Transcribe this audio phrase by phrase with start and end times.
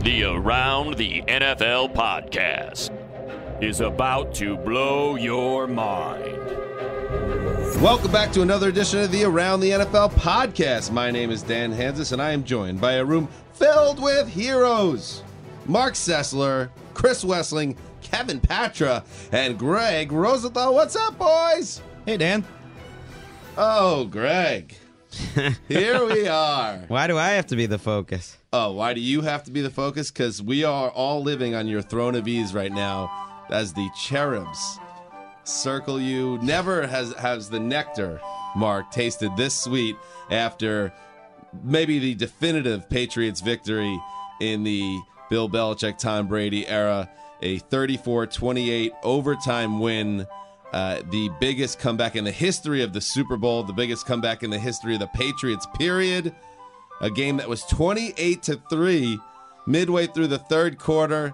[0.00, 2.90] The Around the NFL podcast
[3.62, 6.36] is about to blow your mind.
[7.82, 10.92] Welcome back to another edition of the Around the NFL podcast.
[10.92, 15.22] My name is Dan Hanzus, and I am joined by a room filled with heroes
[15.66, 20.74] Marc Sessler, Chris Wesseling, Kevin Patra, and Gregg Rosenthal.
[20.74, 21.82] What's up, boys?
[22.04, 22.44] Hey, Dan.
[23.56, 24.76] Oh, Greg.
[25.68, 26.78] Here we are.
[26.88, 28.36] Why do I have to be the focus?
[28.52, 30.10] Oh, why do you have to be the focus?
[30.10, 33.10] Because we are all living on your throne of ease right now
[33.50, 34.78] as the cherubs
[35.44, 36.38] circle you.
[36.42, 38.20] Never has has the nectar,
[38.54, 39.96] Mark, tasted this sweet
[40.30, 40.92] after
[41.62, 43.98] maybe the definitive Patriots victory
[44.40, 47.10] in the Bill Belichick, Tom Brady era.
[47.42, 50.26] A 34 28 overtime win.
[50.76, 54.50] Uh, the biggest comeback in the history of the Super Bowl, the biggest comeback in
[54.50, 56.34] the history of the Patriots, period.
[57.00, 59.18] A game that was 28 to 3
[59.66, 61.32] midway through the third quarter.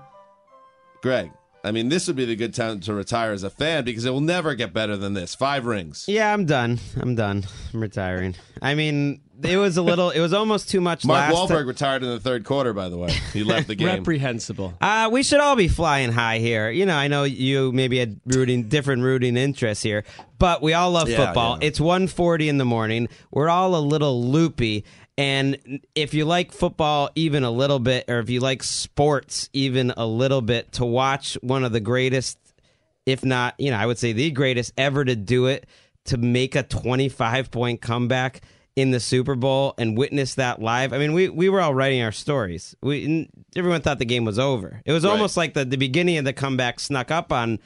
[1.02, 1.32] Greg,
[1.64, 4.10] I mean, this would be the good time to retire as a fan because it
[4.10, 5.34] will never get better than this.
[5.34, 6.04] Five rings.
[6.06, 6.78] Yeah, I'm done.
[7.00, 7.42] I'm done.
[7.74, 8.36] I'm retiring.
[8.62, 10.10] I mean, it was a little.
[10.10, 11.04] It was almost too much.
[11.04, 12.72] Mark last Wahlberg retired in the third quarter.
[12.72, 13.88] By the way, he left the game.
[13.88, 14.74] Reprehensible.
[14.80, 16.70] Uh, we should all be flying high here.
[16.70, 20.04] You know, I know you maybe had rooting different rooting interests here,
[20.38, 21.58] but we all love Yeah, football.
[21.60, 21.68] yeah.
[21.68, 23.08] It's 1:40 in the morning.
[23.30, 24.84] We're all a little loopy.
[25.18, 29.92] And if you like football even a little bit, or if you like sports even
[29.96, 32.38] a little bit, to watch one of the greatest,
[33.04, 35.66] if not, you know, I would say the greatest ever to do it,
[36.06, 38.40] to make a 25 point comeback
[38.76, 40.92] in the Super Bowl and witness that live.
[40.92, 42.74] I mean, we, we were all writing our stories.
[42.82, 44.80] We everyone thought the game was over.
[44.86, 45.10] It was Right.
[45.10, 47.58] almost like the, the beginning of the comeback snuck up on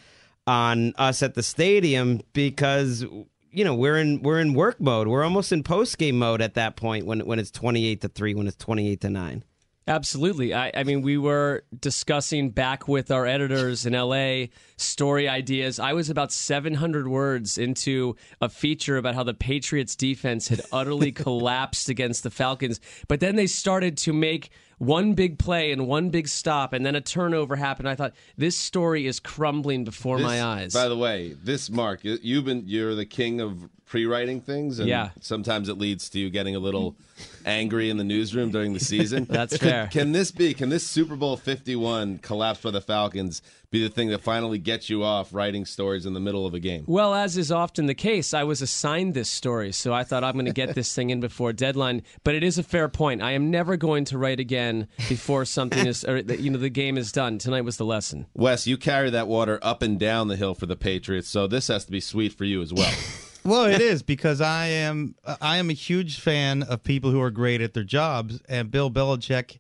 [0.48, 3.04] on us at the stadium because
[3.52, 5.08] you know we're in we're in work mode.
[5.08, 8.08] We're almost in post game mode at that point when when it's twenty eight to
[8.08, 9.44] three, when it's twenty eight to nine.
[9.88, 10.52] Absolutely.
[10.52, 15.78] I, I mean, we were discussing back with our editors in LA story ideas.
[15.78, 21.12] I was about 700 words into a feature about how the Patriots defense had utterly
[21.24, 22.80] collapsed against the Falcons.
[23.06, 26.94] But then they started to make one big play and one big stop, and then
[26.94, 27.88] a turnover happened.
[27.88, 30.74] I thought, this story is crumbling before This- my eyes.
[30.74, 34.88] By the way, this Mark, you- you've been you're the king of pre-writing things, and
[34.88, 35.10] Yeah.
[35.20, 36.96] sometimes it leads to you getting a little
[37.46, 39.24] angry in the newsroom during the season.
[39.30, 39.86] That's Can- fair.
[39.88, 40.54] Can this be?
[40.54, 44.58] Can this Super Bowl Fifty One collapse by the Falcons be the thing that finally
[44.58, 46.84] gets you off writing stories in the middle of a game?
[46.86, 50.34] Well, as is often the case, I was assigned this story, so I thought I'm
[50.34, 52.02] going to get this thing in before deadline.
[52.24, 53.22] But it is a fair point.
[53.22, 56.96] I am never going to write again before something is, or you know, the game
[56.98, 57.38] is done.
[57.38, 58.26] Tonight was the lesson.
[58.34, 61.68] Wes, you carry that water up and down the hill for the Patriots, so this
[61.68, 62.92] has to be sweet for you as well.
[63.46, 67.30] Well, it is because I am I am a huge fan of people who are
[67.30, 69.58] great at their jobs, and Bill Belichick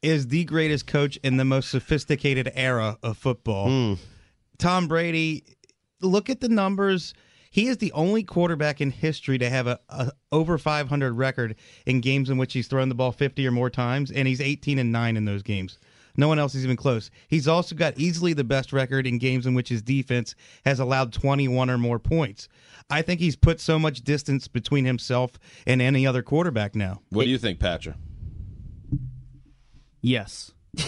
[0.00, 3.68] is the greatest coach in the most sophisticated era of football.
[3.68, 3.94] Hmm.
[4.58, 5.44] Tom Brady,
[6.00, 7.14] look at the numbers.
[7.50, 12.00] He is the only quarterback in history to have a, a over 500 record in
[12.00, 14.92] games in which he's thrown the ball 50 or more times, and he's 18 and
[14.92, 15.78] nine in those games.
[16.16, 17.10] No one else is even close.
[17.28, 20.34] He's also got easily the best record in games in which his defense
[20.64, 22.48] has allowed 21 or more points.
[22.88, 25.32] I think he's put so much distance between himself
[25.66, 27.00] and any other quarterback now.
[27.10, 27.96] what do you think, Patra?
[30.00, 30.52] Yes.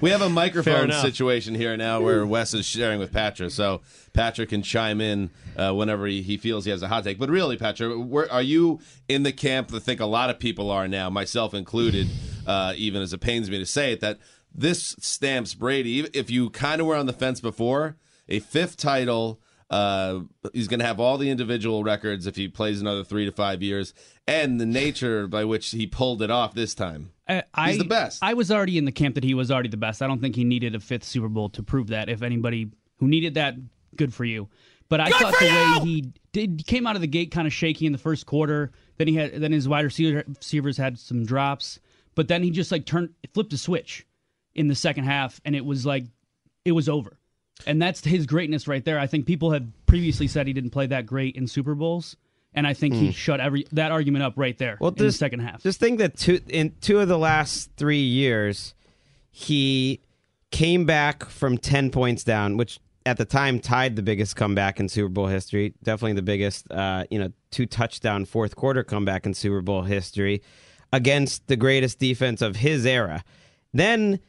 [0.00, 3.82] We have a microphone situation here now where Wes is sharing with Patrick, so
[4.14, 7.18] Patrick can chime in uh, whenever he, he feels he has a hot take.
[7.18, 10.38] But really, Patrick, where, are you in the camp that I think a lot of
[10.38, 12.08] people are now, myself included,
[12.46, 14.18] uh, even as it pains me to say it, that
[14.54, 17.96] this stamps Brady, if you kind of were on the fence before,
[18.30, 20.20] a fifth title, Uh,
[20.52, 23.62] he's going to have all the individual records if he plays another three to five
[23.62, 23.94] years,
[24.26, 27.10] and the nature by which he pulled it off this time.
[27.28, 28.20] I, I, He's the best.
[28.22, 30.02] I was already in the camp that he was already the best.
[30.02, 32.08] I don't think he needed a fifth Super Bowl to prove that.
[32.08, 33.56] If anybody who needed that,
[33.96, 34.48] good for you.
[34.88, 37.86] But I thought the way he did came out of the gate kind of shaky
[37.86, 38.70] in the first quarter.
[38.98, 41.80] Then he had then his wide receivers had some drops,
[42.14, 44.06] but then he just like turned flipped a switch
[44.54, 46.04] in the second half, and it was like
[46.64, 47.18] it was over.
[47.66, 48.98] And that's his greatness right there.
[48.98, 52.16] I think people have previously said he didn't play that great in Super Bowls,
[52.54, 55.40] and I think he shut every that argument up right there Well, in the second
[55.40, 55.62] half.
[55.62, 58.74] Just think that two in two of the last three years,
[59.30, 60.00] he
[60.50, 64.88] came back from ten points down, which at the time tied the biggest comeback in
[64.88, 65.74] Super Bowl history.
[65.82, 70.42] Definitely the biggest, uh, you know, two touchdown fourth quarter comeback in Super Bowl history
[70.92, 73.24] against the greatest defense of his era.
[73.72, 74.20] Then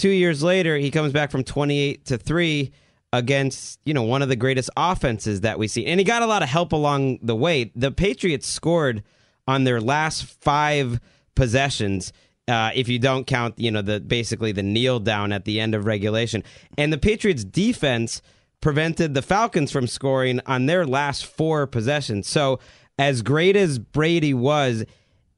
[0.00, 2.72] two years later, he comes back from twenty eight to three
[3.12, 6.26] against you know one of the greatest offenses that we see, and he got a
[6.26, 7.70] lot of help along the way.
[7.76, 9.02] The Patriots scored
[9.46, 11.00] on their last five
[11.34, 12.12] possessions.
[12.48, 15.74] Uh, if you don't count, you know, the basically the kneel down at the end
[15.74, 16.42] of regulation,
[16.78, 18.22] and the Patriots defense
[18.60, 22.28] prevented the Falcons from scoring on their last four possessions.
[22.28, 22.58] So,
[22.98, 24.84] as great as Brady was,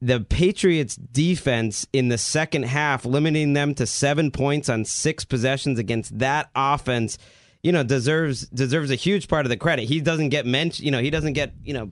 [0.05, 5.79] the Patriots defense in the second half, limiting them to seven points on six possessions
[5.79, 7.17] against that offense,
[7.61, 9.85] you know, deserves deserves a huge part of the credit.
[9.85, 11.91] He doesn't get mentioned, you know, he doesn't get, you know,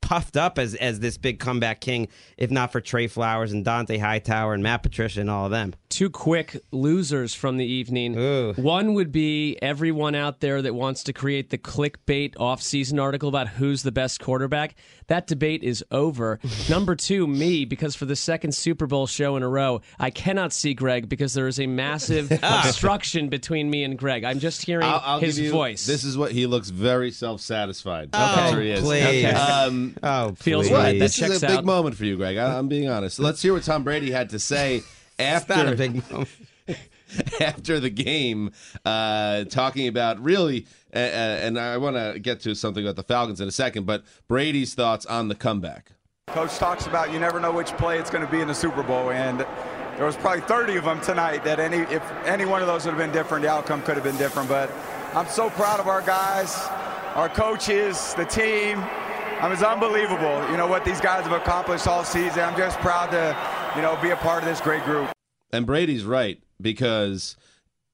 [0.00, 3.98] puffed up as as this big comeback king, if not for Trey Flowers and Dante
[3.98, 5.74] Hightower and Matt Patricia and all of them.
[5.88, 8.16] Two quick losers from the evening.
[8.16, 8.52] Ooh.
[8.54, 13.48] One would be everyone out there that wants to create the clickbait off-season article about
[13.48, 14.76] who's the best quarterback.
[15.08, 16.38] That debate is over.
[16.70, 20.52] Number two, me, because for the second Super Bowl show in a row, I cannot
[20.52, 24.24] see Greg because there is a massive obstruction between me and Greg.
[24.24, 25.86] I'm just hearing I'll, I'll his you, voice.
[25.86, 28.10] This is what he looks very self-satisfied.
[28.12, 28.80] Oh, That's what he is.
[28.80, 29.24] please.
[29.38, 30.74] Um, Oh, Feels please.
[30.74, 30.98] right.
[30.98, 31.64] This is a big out.
[31.64, 32.36] moment for you, Greg.
[32.36, 33.18] I, I'm being honest.
[33.18, 34.82] Let's hear what Tom Brady had to say
[35.18, 36.28] after Not a big moment.
[37.40, 38.52] after the game,
[38.84, 43.48] uh, talking about really, and I want to get to something about the Falcons in
[43.48, 45.92] a second, but Brady's thoughts on the comeback.
[46.28, 48.82] Coach talks about you never know which play it's going to be in the Super
[48.82, 49.40] Bowl, and
[49.96, 51.42] there was probably 30 of them tonight.
[51.44, 54.04] That any if any one of those would have been different, the outcome could have
[54.04, 54.48] been different.
[54.48, 54.70] But
[55.14, 56.56] I'm so proud of our guys,
[57.14, 58.78] our coaches, the team.
[58.78, 62.40] I mean, it's unbelievable, you know, what these guys have accomplished all season.
[62.40, 63.36] I'm just proud to,
[63.76, 65.10] you know, be a part of this great group.
[65.52, 67.36] And Brady's right because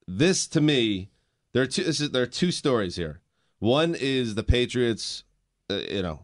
[0.08, 1.10] this, to me,
[1.54, 1.82] there are two.
[1.82, 3.20] Is, there are two stories here.
[3.60, 5.24] One is the Patriots.
[5.70, 6.20] Uh, you know,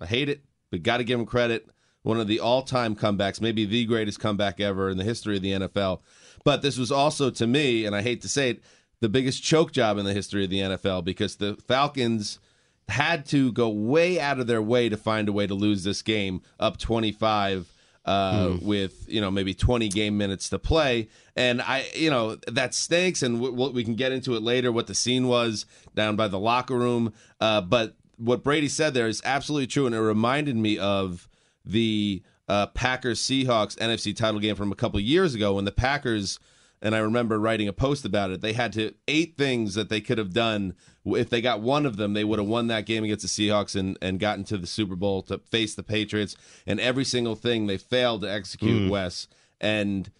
[0.00, 1.68] I hate it, but got to give them credit.
[2.02, 5.52] One of the all-time comebacks, maybe the greatest comeback ever in the history of the
[5.52, 6.00] NFL.
[6.44, 8.62] But this was also, to me, and I hate to say it,
[9.00, 12.38] the biggest choke job in the history of the NFL because the Falcons
[12.88, 16.02] had to go way out of their way to find a way to lose this
[16.02, 17.73] game up 25
[18.04, 21.08] uh, with you know maybe 20 game minutes to play.
[21.36, 24.70] And i you know that stinks and w- w- we can get into it later
[24.70, 27.12] what the scene was down by the locker room.
[27.40, 31.28] Uh, but what brady said there is absolutely true and it reminded me of
[31.64, 36.38] the uh, packers seahawks nfc title game from a couple years ago when the packers
[36.84, 38.42] and I remember writing a post about it.
[38.42, 40.74] They had to eight things that they could have done.
[41.06, 43.74] If they got one of them, they would have won that game against the Seahawks
[43.74, 46.36] and, and gotten to the Super Bowl to face the Patriots.
[46.66, 49.28] And every single thing they failed to execute, Wes.
[49.62, 50.10] And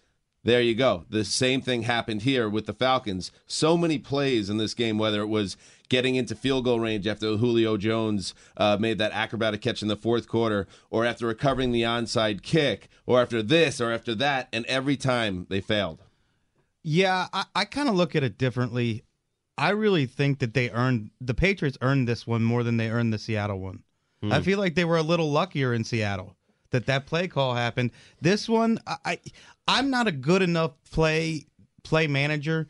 [0.43, 1.05] there you go.
[1.07, 3.31] The same thing happened here with the Falcons.
[3.45, 5.57] So many plays in this game, whether it was
[5.87, 9.95] getting into field goal range after Julio Jones uh, made that acrobatic catch in the
[9.95, 14.65] fourth quarter, or after recovering the onside kick, or after this, or after that, and
[14.65, 16.04] every time they failed.
[16.87, 19.03] Yeah, I, I kind of look at it differently.
[19.57, 23.11] I really think that they earned the Patriots earned this one more than they earned
[23.11, 23.81] the Seattle one.
[24.21, 24.31] Hmm.
[24.31, 26.35] I feel like they were a little luckier in Seattle
[26.69, 27.89] that that play call happened.
[28.21, 29.19] This one, I, I
[29.67, 31.47] I'm not a good enough play
[31.81, 32.67] play manager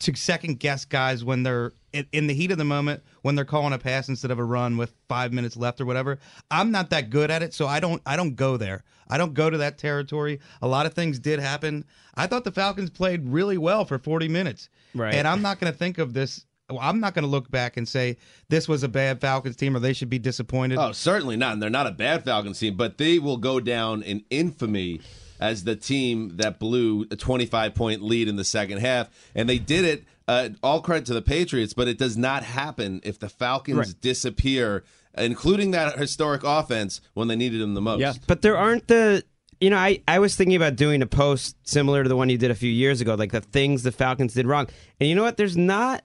[0.00, 3.44] to second guess guys when they're in, in the heat of the moment when they're
[3.44, 6.18] calling a pass instead of a run with five minutes left or whatever.
[6.50, 8.82] I'm not that good at it, so I don't I don't go there.
[9.08, 10.40] I don't go to that territory.
[10.62, 11.84] A lot of things did happen.
[12.14, 15.14] I thought the Falcons played really well for 40 minutes, Right.
[15.14, 16.44] and I'm not going to think of this.
[16.80, 18.16] I'm not going to look back and say
[18.48, 20.78] this was a bad Falcons team or they should be disappointed.
[20.78, 21.54] Oh, certainly not.
[21.54, 25.00] And they're not a bad Falcons team, but they will go down in infamy
[25.40, 29.08] as the team that blew a 25 point lead in the second half.
[29.34, 33.00] And they did it, uh, all credit to the Patriots, but it does not happen
[33.02, 34.84] if the Falcons disappear,
[35.16, 38.00] including that historic offense when they needed them the most.
[38.00, 38.12] Yeah.
[38.26, 39.24] But there aren't the
[39.60, 42.38] you know, I, I was thinking about doing a post similar to the one you
[42.38, 44.68] did a few years ago, like the things the Falcons did wrong.
[44.98, 45.36] And you know what?
[45.36, 46.02] There's not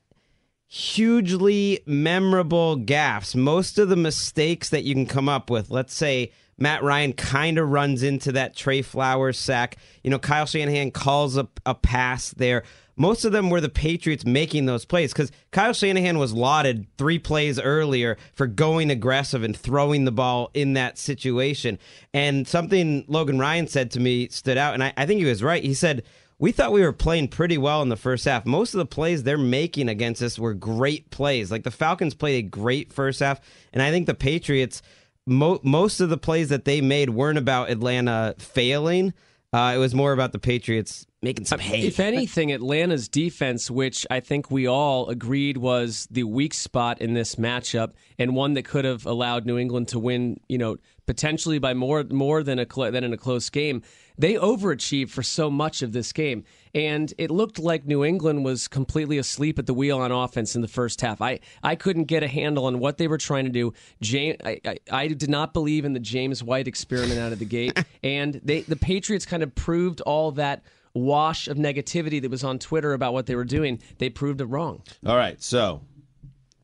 [0.67, 3.33] hugely memorable gaffes.
[3.33, 7.57] Most of the mistakes that you can come up with, let's say Matt Ryan kind
[7.57, 9.77] of runs into that Trey Flowers sack.
[10.03, 12.63] You know, Kyle Shanahan calls a, a pass there.
[12.97, 17.19] Most of them were the Patriots making those plays because Kyle Shanahan was lauded three
[17.19, 21.77] plays earlier for going aggressive and throwing the ball in that situation.
[22.13, 25.43] And something Logan Ryan said to me stood out, and I, I think he was
[25.43, 25.63] right.
[25.63, 26.03] He said,
[26.38, 28.45] we thought we were playing pretty well in the first half.
[28.45, 31.51] Most of the plays they're making against us were great plays.
[31.51, 33.39] Like the Falcons played a great first half,
[33.74, 34.81] and I think the Patriots,
[35.25, 39.13] mo- most of the plays that they made weren't about Atlanta failing.
[39.53, 41.88] Uh, it was more about the Patriots making some hay.
[41.88, 47.13] If anything, Atlanta's defense, which I think we all agreed was the weak spot in
[47.13, 51.58] this matchup, and one that could have allowed New England to win, you know, potentially
[51.58, 53.82] by more more than a than in a close game,
[54.17, 56.44] they overachieved for so much of this game,
[56.75, 60.62] and it looked like New England was completely asleep at the wheel on offense in
[60.62, 61.22] the first half.
[61.22, 63.74] I I couldn't get a handle on what they were trying to do.
[64.01, 67.46] James, I, I, I did not believe in the James White experiment out of the
[67.46, 70.63] gate, and they the Patriots kind of proved all that
[70.94, 73.82] wash of negativity that was on Twitter about what they were doing.
[73.98, 74.82] They proved it wrong.
[75.05, 75.82] All right, so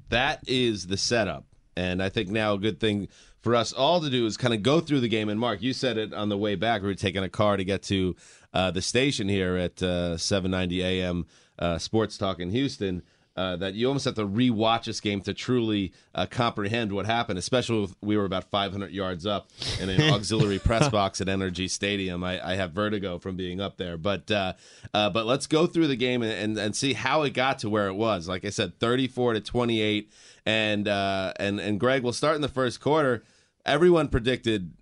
[0.10, 1.46] that is the setup,
[1.78, 3.08] and I think now a good thing
[3.42, 5.28] for us all to do is kind of go through the game.
[5.28, 6.82] And Mark, you said it on the way back.
[6.82, 8.16] We were taking a car to get to
[8.54, 11.26] uh, the station here at uh, 790 AM
[11.60, 13.04] uh, Sports Talk in Houston.
[13.34, 17.40] Uh, that you almost have to rewatch this game to truly uh, comprehend what happened.
[17.40, 21.70] Especially if we were about 500 yards up in an auxiliary press box at NRG
[21.70, 22.26] Stadium.
[22.26, 23.96] I, I, have vertigo from being up there.
[23.96, 24.54] But uh,
[24.94, 27.70] uh but let's go through the game and, and, and see how it got to
[27.70, 28.28] where it was.
[28.28, 30.12] Like I said, 34 to 28.
[30.46, 33.24] And uh, and and Greg, we'll start in the first quarter.
[33.66, 34.74] Everyone predicted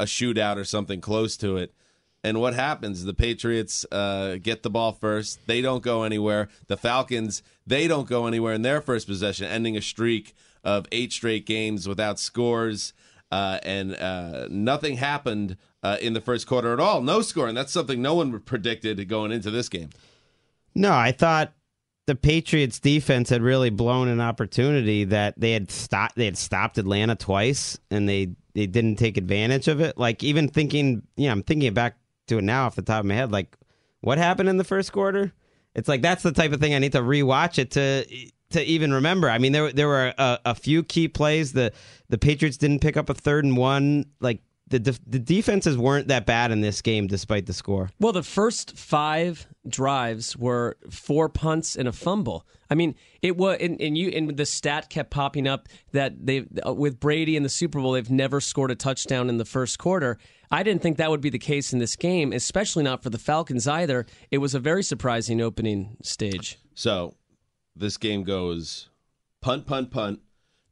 [0.00, 1.74] a shootout or something close to it.
[2.24, 3.04] And what happens?
[3.04, 5.38] The Patriots uh, get the ball first.
[5.46, 6.48] They don't go anywhere.
[6.66, 10.34] The Falcons, they don't go anywhere in their first possession, ending a streak
[10.64, 12.92] of eight straight games without scores.
[13.30, 17.02] Uh, and uh, nothing happened uh, in the first quarter at all.
[17.02, 17.54] No scoring.
[17.54, 19.90] That's something no one predicted going into this game.
[20.74, 21.52] No, I thought
[22.06, 26.78] the Patriots defense had really blown an opportunity that they had stopped they had stopped
[26.78, 29.98] Atlanta twice and they they didn't take advantage of it.
[29.98, 31.96] Like even thinking, yeah, you know, I'm thinking back
[32.28, 33.32] to it now off the top of my head.
[33.32, 33.56] Like,
[34.00, 35.32] what happened in the first quarter?
[35.74, 38.04] It's like that's the type of thing I need to rewatch it to
[38.50, 39.28] to even remember.
[39.28, 41.52] I mean, there there were a, a few key plays.
[41.52, 41.72] The
[42.08, 44.06] the Patriots didn't pick up a third and one.
[44.20, 47.90] Like the the defenses weren't that bad in this game despite the score.
[48.00, 52.46] Well, the first five drives were four punts and a fumble.
[52.70, 56.46] I mean, it was and, and you and the stat kept popping up that they
[56.66, 60.18] with Brady in the Super Bowl they've never scored a touchdown in the first quarter.
[60.50, 63.18] I didn't think that would be the case in this game, especially not for the
[63.18, 64.06] Falcons either.
[64.30, 66.58] It was a very surprising opening stage.
[66.74, 67.14] So,
[67.76, 68.88] this game goes
[69.40, 70.20] punt, punt, punt.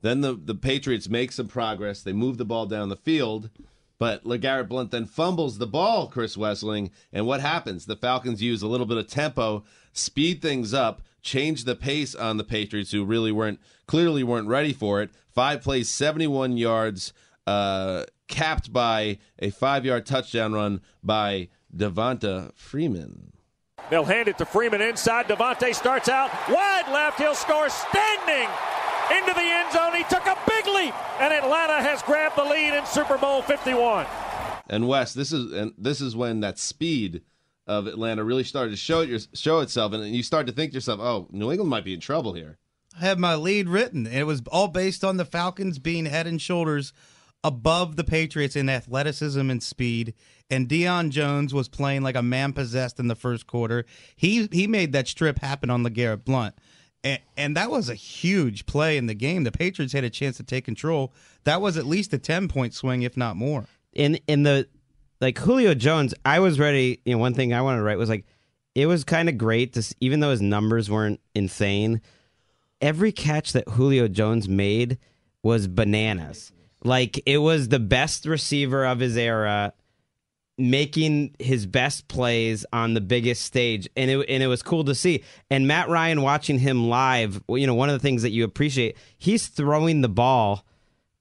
[0.02, 2.02] Then the the Patriots make some progress.
[2.02, 3.50] They move the ball down the field
[3.98, 6.90] but LeGarrette Blunt then fumbles the ball, Chris Wesseling.
[7.12, 7.86] And what happens?
[7.86, 12.36] The Falcons use a little bit of tempo, speed things up, change the pace on
[12.36, 15.10] the Patriots, who really weren't, clearly weren't ready for it.
[15.30, 17.12] Five plays, 71 yards,
[17.46, 23.32] uh, capped by a five yard touchdown run by Devonta Freeman.
[23.90, 25.26] They'll hand it to Freeman inside.
[25.28, 27.18] Devontae starts out wide left.
[27.18, 28.48] He'll score standing
[29.16, 29.94] into the end zone.
[29.94, 34.06] He took a big leap, and Atlanta has grabbed the lead in Super Bowl 51.
[34.68, 37.22] And Wes, this is and this is when that speed
[37.68, 40.76] of Atlanta really started to show it, show itself, and you start to think to
[40.76, 42.58] yourself, "Oh, New England might be in trouble here."
[42.96, 46.26] I had my lead written, and it was all based on the Falcons being head
[46.26, 46.92] and shoulders
[47.44, 50.14] above the Patriots in athleticism and speed.
[50.50, 53.84] And Deion Jones was playing like a man possessed in the first quarter.
[54.16, 56.54] He he made that strip happen on LeGarrette Blunt.
[57.04, 59.44] And, and that was a huge play in the game.
[59.44, 61.12] The Patriots had a chance to take control.
[61.44, 63.66] That was at least a 10 point swing, if not more.
[63.92, 64.68] In in the
[65.20, 67.00] like Julio Jones, I was ready.
[67.04, 68.26] You know, one thing I wanted to write was like,
[68.74, 72.02] it was kind of great to, even though his numbers weren't insane.
[72.80, 74.98] Every catch that Julio Jones made
[75.42, 76.52] was bananas.
[76.86, 79.72] Like it was the best receiver of his era
[80.58, 83.88] making his best plays on the biggest stage.
[83.96, 85.24] And it and it was cool to see.
[85.50, 88.96] And Matt Ryan watching him live you know one of the things that you appreciate
[89.18, 90.64] he's throwing the ball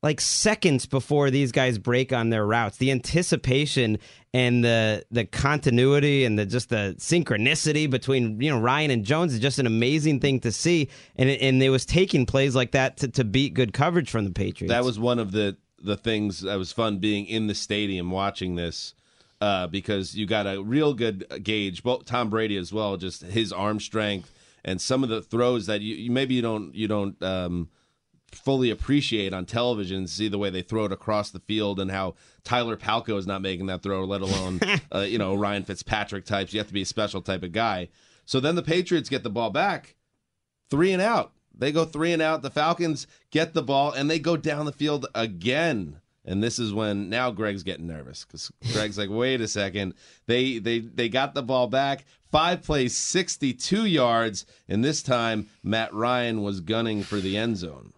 [0.06, 3.98] like seconds before these guys break on their routes the anticipation
[4.34, 9.34] and the the continuity and the just the synchronicity between you know Ryan and Jones
[9.34, 12.98] is just an amazing thing to see and and it was taking plays like that
[12.98, 16.42] to, to beat good coverage from the Patriots that was one of the the things
[16.42, 18.94] that was fun being in the stadium watching this
[19.42, 21.84] uh, because you got a real good gauge.
[21.84, 24.32] Both Tom Brady as well, just his arm strength
[24.64, 27.70] and some of the throws that you, you maybe you don't you don't um,
[28.32, 30.08] fully appreciate on television.
[30.08, 33.42] See the way they throw it across the field and how Tyler Palko is not
[33.42, 34.60] making that throw, let alone
[34.94, 36.54] uh, you know Ryan Fitzpatrick types.
[36.54, 37.90] You have to be a special type of guy.
[38.26, 39.96] So then the Patriots get the ball back,
[40.70, 41.32] three and out.
[41.58, 42.42] They go three and out.
[42.42, 46.02] The Falcons get the ball and they go down the field again.
[46.28, 49.94] And this is when now Greg's getting nervous because Greg's like, wait a second.
[50.26, 52.06] They they they got the ball back.
[52.32, 57.94] Five plays, 62 yards, and this time Matt Ryan was gunning for the end zone.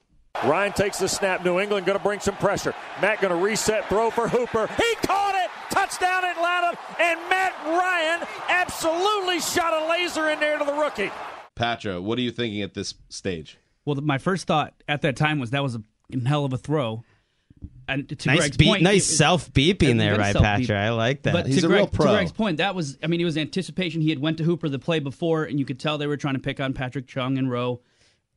[0.46, 1.44] Ryan takes the snap.
[1.44, 2.74] New England going to bring some pressure.
[3.02, 4.68] Matt going to reset throw for Hooper.
[4.68, 5.50] He caught it.
[5.74, 6.78] Touchdown Atlanta.
[7.00, 11.12] And Matt Ryan absolutely shot a laser in there to the rookie.
[11.56, 13.58] Patra, what are you thinking at this stage?
[13.86, 15.82] Well, my first thought at that time was that was a
[16.26, 17.04] hell of a throw.
[17.90, 20.68] And to nice Greg's beep, point, nice it- self beeping there, very right, self-beep.
[20.68, 20.86] Patra?
[20.86, 21.34] I like that.
[21.34, 22.14] But He's to, a real Greg, to.
[22.14, 24.02] Greg's point, that was I mean, it was anticipation.
[24.02, 26.34] He had went to Hooper the play before, and you could tell they were trying
[26.36, 27.80] to pick on Patrick Chung and Rowe.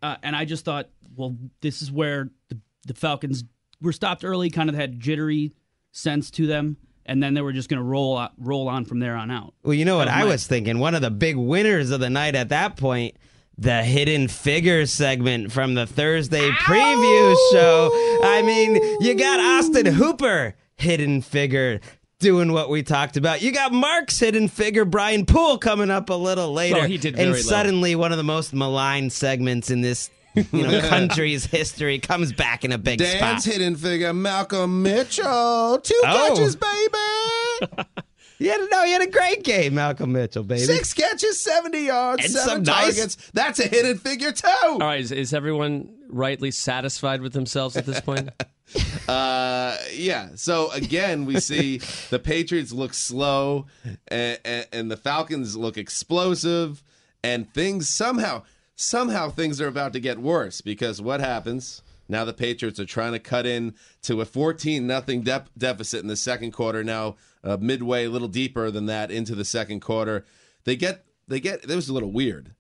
[0.03, 3.45] Uh, and I just thought, well, this is where the, the Falcons
[3.81, 5.53] were stopped early, kind of had jittery
[5.93, 6.77] sense to them,
[7.07, 9.55] and then they were just going to roll out, roll on from there on out.
[9.63, 10.79] Well, you know what I was thinking?
[10.79, 13.17] One of the big winners of the night at that point,
[13.59, 17.91] the hidden figures segment from the Thursday preview show.
[18.23, 21.81] I mean, you got Austin Hooper, hidden figure.
[22.21, 23.41] Doing what we talked about.
[23.43, 26.77] You got Mark's hidden figure, Brian Poole, coming up a little later.
[26.81, 27.39] Well, he did and very low.
[27.41, 32.63] suddenly one of the most maligned segments in this you know, country's history comes back
[32.65, 33.53] in a big Dan's spot.
[33.55, 35.81] hidden figure, Malcolm Mitchell.
[35.83, 36.29] Two Oh.
[36.37, 37.85] catches, baby.
[38.39, 40.63] He had, no, he had a great game, Malcolm Mitchell, baby.
[40.63, 43.31] Six catches, 70 yards, And seven some nice- targets.
[43.35, 44.49] That's a hidden figure, too.
[44.65, 48.31] All right, is, is everyone rightly satisfied with themselves at this point?
[49.09, 50.29] Uh, yeah.
[50.37, 51.79] So again, we see
[52.11, 53.67] the Patriots look slow,
[54.07, 56.85] and, and, and the Falcons look explosive,
[57.25, 58.45] and things somehow,
[58.77, 61.83] somehow things are about to get worse because what happens?
[62.09, 66.09] Now the Patriots are trying to cut in to a 14 nothing dep deficit in
[66.09, 66.85] the second quarter.
[66.85, 70.25] Now uh, midway, a little deeper than that into the second quarter,
[70.65, 71.65] they get they get.
[71.65, 72.55] It was a little weird.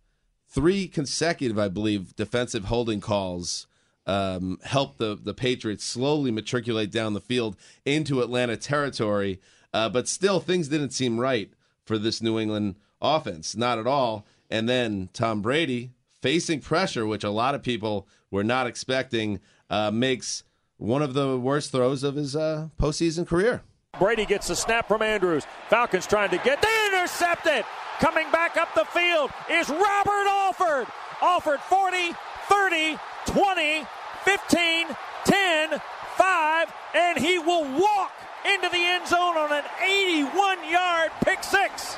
[0.48, 3.66] Three consecutive, I believe, defensive holding calls
[4.10, 9.40] um, helped the the Patriots slowly matriculate down the field into Atlanta territory.
[9.72, 11.52] Uh, but still, things didn't seem right
[11.84, 14.26] for this New England offense, not at all.
[14.50, 19.38] And then Tom Brady facing pressure, which a lot of people were not expecting,
[19.70, 20.42] uh, makes
[20.76, 23.62] one of the worst throws of his uh, postseason career.
[24.00, 25.46] Brady gets the snap from Andrews.
[25.68, 27.64] Falcons trying to get they intercept it.
[28.00, 30.88] Coming back up the field is Robert Alford.
[31.22, 32.12] Alford 40,
[32.48, 33.86] 30, 20,
[34.24, 34.86] 15,
[35.24, 35.80] 10,
[36.16, 38.12] 5, and he will walk
[38.44, 41.96] into the end zone on an 81 yard pick six.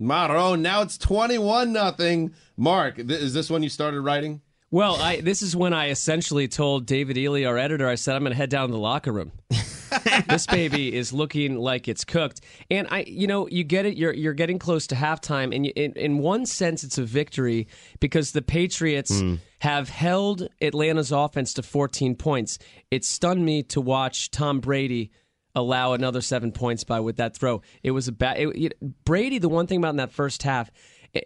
[0.00, 2.34] Marone, now it's 21 nothing.
[2.56, 4.42] Mark, th- is this one you started writing?
[4.70, 8.22] Well, I, this is when I essentially told David Ely, our editor, I said I'm
[8.22, 9.30] going to head down to the locker room.
[10.28, 13.96] this baby is looking like it's cooked, and I, you know, you get it.
[13.96, 17.68] You're you're getting close to halftime, and you, in in one sense, it's a victory
[18.00, 19.36] because the Patriots hmm.
[19.60, 22.58] have held Atlanta's offense to 14 points.
[22.90, 25.12] It stunned me to watch Tom Brady
[25.54, 27.62] allow another seven points by with that throw.
[27.84, 28.74] It was a bad.
[29.04, 30.70] Brady, the one thing about in that first half,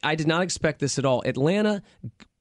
[0.05, 1.23] I did not expect this at all.
[1.25, 1.83] Atlanta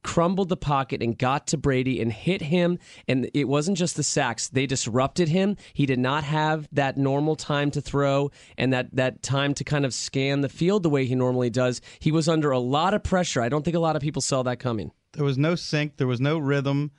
[0.10, 2.80] crumbled the pocket and got to Brady and hit him.
[3.08, 5.56] And it wasn't just the sacks; they disrupted him.
[5.74, 9.86] He did not have that normal time to throw and that that time to kind
[9.86, 11.80] of scan the field the way he normally does.
[12.00, 13.40] He was under a lot of pressure.
[13.40, 14.92] I don't think a lot of people saw that coming.
[15.14, 15.98] There was no sync.
[15.98, 16.90] There was no rhythm.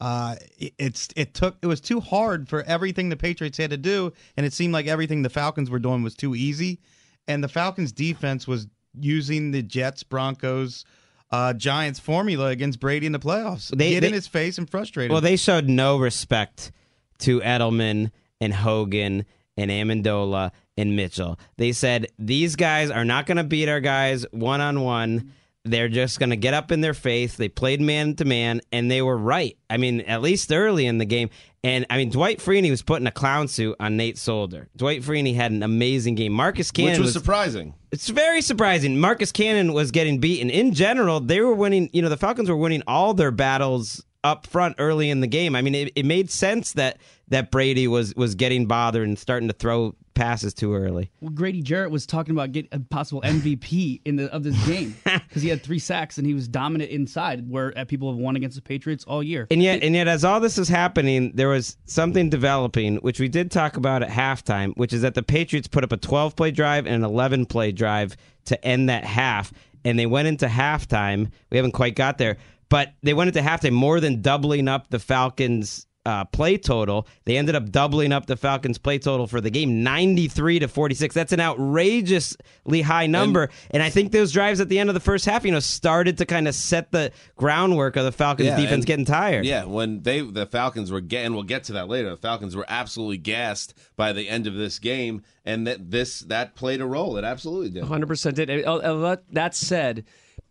[0.00, 3.76] Uh, it, it's it took it was too hard for everything the Patriots had to
[3.76, 6.80] do, and it seemed like everything the Falcons were doing was too easy.
[7.28, 8.66] And the Falcons defense was
[8.98, 10.84] using the Jets, Broncos,
[11.30, 13.68] uh, Giants formula against Brady in the playoffs.
[13.76, 15.12] They- Get they- in his face and frustrate him.
[15.12, 16.72] Well, they showed no respect
[17.20, 18.10] to Edelman
[18.40, 19.24] and Hogan
[19.56, 21.38] and Amendola and Mitchell.
[21.56, 25.32] They said these guys are not going to beat our guys one on one.
[25.70, 27.36] They're just going to get up in their face.
[27.36, 29.56] They played man to man, and they were right.
[29.68, 31.30] I mean, at least early in the game.
[31.64, 34.68] And I mean, Dwight Freeney was putting a clown suit on Nate Solder.
[34.76, 36.32] Dwight Freeney had an amazing game.
[36.32, 37.74] Marcus Cannon Which was, was surprising.
[37.90, 38.98] it's very surprising.
[39.00, 40.48] Marcus Cannon was getting beaten.
[40.48, 41.90] In general, they were winning.
[41.92, 45.56] You know, the Falcons were winning all their battles up front early in the game.
[45.56, 49.48] I mean, it, it made sense that that Brady was was getting bothered and starting
[49.48, 51.10] to throw passes too early.
[51.20, 54.96] Well, Grady Jarrett was talking about getting a possible MVP in the of this game
[55.04, 58.34] because he had three sacks and he was dominant inside, where uh, people have won
[58.34, 59.46] against the Patriots all year.
[59.50, 63.28] And yet, and yet, as all this is happening, there was something developing, which we
[63.28, 66.50] did talk about at halftime, which is that the Patriots put up a 12 play
[66.50, 69.52] drive and an 11 play drive to end that half,
[69.84, 71.30] and they went into halftime.
[71.50, 74.98] We haven't quite got there, but they went into halftime more than doubling up the
[74.98, 77.06] Falcons' uh, play total.
[77.24, 81.14] They ended up doubling up the Falcons' play total for the game, 93 to 46.
[81.14, 83.42] That's an outrageously high number.
[83.42, 85.60] And, and I think those drives at the end of the first half, you know,
[85.60, 89.44] started to kind of set the groundwork of the Falcons' Yeah, defense and- getting tired.
[89.44, 92.10] Yeah, when they the Falcons were getting, we'll get to that later.
[92.10, 96.54] The Falcons were absolutely gassed by the end of this game, and that this that
[96.54, 97.16] played a role.
[97.16, 97.84] It absolutely did.
[97.84, 98.64] 100% did.
[98.64, 100.04] Uh, that- That said,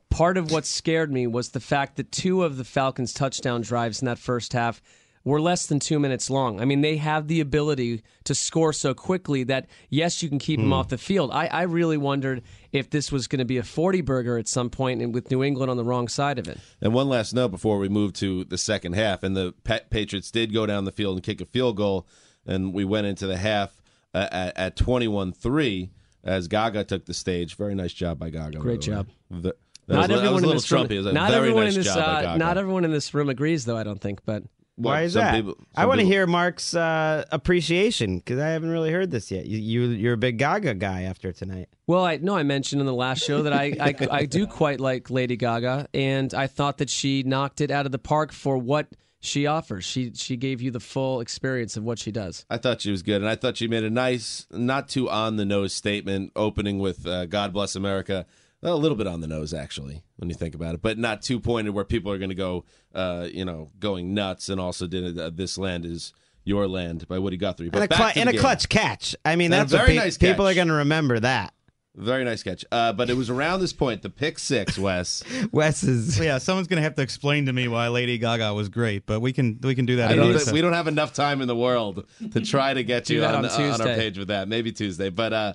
[0.10, 4.02] part of what scared me was the fact that two of the Falcons' touchdown drives
[4.02, 4.82] in that first half
[5.26, 6.62] were less than two minutes long.
[6.62, 10.60] I mean, they have the ability to score so quickly that, yes, you can keep
[10.60, 11.32] them off the field.
[11.34, 14.70] I, I really wondered if this was going to be a 40 burger at some
[14.70, 16.60] point and with New England on the wrong side of it.
[16.80, 20.30] And one last note before we move to the second half, and the Pa- Patriots
[20.30, 22.08] did go down the field and kick a field goal,
[22.46, 23.82] and we went into the half
[24.14, 25.90] uh, at, at 21-3
[26.24, 27.56] as Gaga took the stage.
[27.56, 28.60] Very nice job by Gaga.
[28.60, 29.08] Great job.
[29.32, 29.56] The-
[29.88, 30.92] not was, everyone in this room, trumpy.
[30.92, 33.14] It was a not very everyone in this job by uh, not everyone in this
[33.14, 34.42] room agrees though, I don't think, but
[34.78, 35.36] Well, Why is some that?
[35.36, 39.46] people- I want to hear Mark's uh, appreciation because I haven't really heard this yet.
[39.46, 41.70] You, you you're a big Gaga guy after tonight.
[41.88, 44.82] Well, I know I mentioned in the last show that I, I, I do quite
[44.82, 48.58] like Lady Gaga, and I thought that she knocked it out of the park for
[48.58, 48.88] what
[49.22, 49.86] she offers.
[49.86, 52.46] She she gave you the full experience of what she does.
[52.50, 55.38] I thought she was good, and I thought she made a nice, not too on
[55.38, 58.26] the nose statement, opening with uh, "God bless America."
[58.66, 61.22] Well, a little bit on the nose, actually, when you think about it, but not
[61.22, 64.50] too pointed where people are going to go, uh, you know, going nuts.
[64.50, 67.70] And also did uh, "This Land Is Your Land" by Woody Guthrie.
[67.70, 69.16] But And a, back clu- to the and a clutch catch.
[69.24, 71.20] I mean, And a that's what very pe- nice people are going to remember.
[71.20, 71.54] That
[71.96, 72.66] Very nice catch.
[72.72, 75.22] Uh, but it was around this point, the pick six, Wes.
[75.52, 76.18] Wes is.
[76.18, 79.32] Yeah, someone's gonna have to explain to me why Lady Gaga was great, but we
[79.32, 80.10] can we can do that.
[80.10, 83.20] I don't, we don't have enough time in the world to try to get you
[83.20, 84.48] that on, on on our page with that.
[84.48, 85.54] Maybe Tuesday, but uh,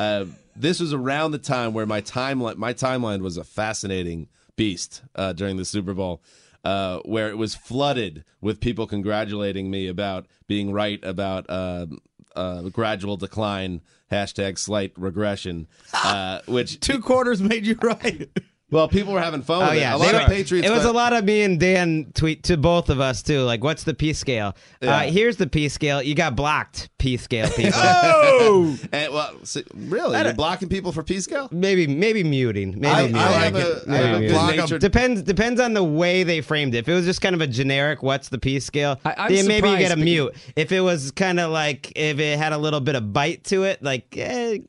[0.00, 0.24] uh,
[0.56, 5.32] this was around the time where my timeline my timeline was a fascinating beast uh,
[5.34, 6.22] during the Super Bowl.
[6.62, 11.86] Uh, where it was flooded with people congratulating me about being right about uh,
[12.36, 13.80] uh, gradual decline,
[14.12, 15.66] hashtag slight regression,
[16.04, 18.28] uh, which Two quarters made you right.
[18.70, 19.94] Well, people were having fun Oh with yeah, it.
[19.94, 20.66] A lot They of Patriots.
[20.66, 23.40] It was fans- a lot of me and Dan tweet to both of us too.
[23.42, 24.54] Like, what's the P scale?
[24.80, 24.96] Yeah.
[24.96, 26.02] Uh, here's the P scale.
[26.02, 26.88] You got blocked.
[26.98, 27.72] P scale people.
[28.42, 31.48] Oh, and, well, see, really, you're blocking people for P scale.
[31.50, 32.72] maybe maybe muting.
[32.72, 33.16] Maybe I, muting.
[33.16, 33.88] I have like a, it.
[33.88, 34.80] I have a Maybe natured.
[34.80, 36.78] Depends depends on the way they framed it.
[36.78, 39.46] If it was just kind of a generic "What's the P scale," I- I'm then
[39.46, 40.34] maybe you get a surprised, mute.
[40.56, 43.64] If it was kind of like if it had a little bit of bite to
[43.64, 44.62] it, like eh, I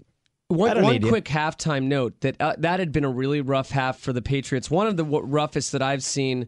[0.51, 1.09] One, one need you.
[1.09, 4.69] quick halftime note that uh, that had been a really rough half for the Patriots.
[4.69, 6.47] One of the w- roughest that I've seen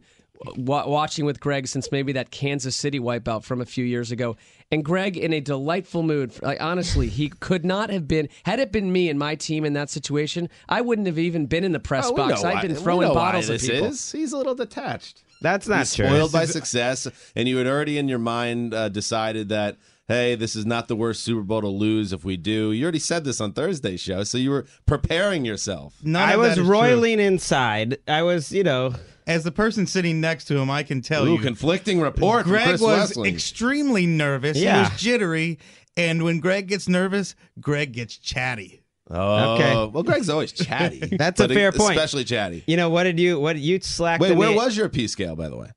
[0.58, 4.36] wa watching with Greg since maybe that Kansas City wipeout from a few years ago.
[4.72, 6.34] And Greg in a delightful mood.
[6.42, 8.28] Like, honestly, he could not have been.
[8.44, 11.64] Had it been me and my team in that situation, I wouldn't have even been
[11.64, 12.44] in the press Oh, box.
[12.44, 13.88] I'd why- been we throwing know why bottles at this people.
[13.88, 14.12] Is.
[14.12, 15.22] He's a little detached.
[15.42, 16.08] that's not He's true.
[16.08, 20.56] spoiled by success, and you had already in your mind uh, decided that hey, this
[20.56, 22.72] is not the worst Super Bowl to lose if we do.
[22.72, 25.96] You already said this on Thursday's show, so you were preparing yourself.
[26.04, 26.72] None I was that is true.
[26.74, 27.98] roiling inside.
[28.08, 28.94] I was, you know,
[29.26, 32.44] As the person sitting next to him, I can tell Ooh, you, conflicting report.
[32.44, 33.30] from Greg Chris was Wesseling.
[33.34, 34.58] extremely nervous.
[34.58, 34.84] Yeah.
[34.86, 35.60] He was jittery,
[35.96, 38.84] and when Greg gets nervous, Greg gets chatty.
[39.10, 39.74] oh, Okay.
[39.94, 41.00] well, Greg's always chatty.
[41.18, 41.92] That's a fair point.
[41.96, 42.64] especially chatty.
[42.68, 44.22] you know what did you what you slacked?
[44.22, 45.70] Wait, where me- was your P scale, by the way?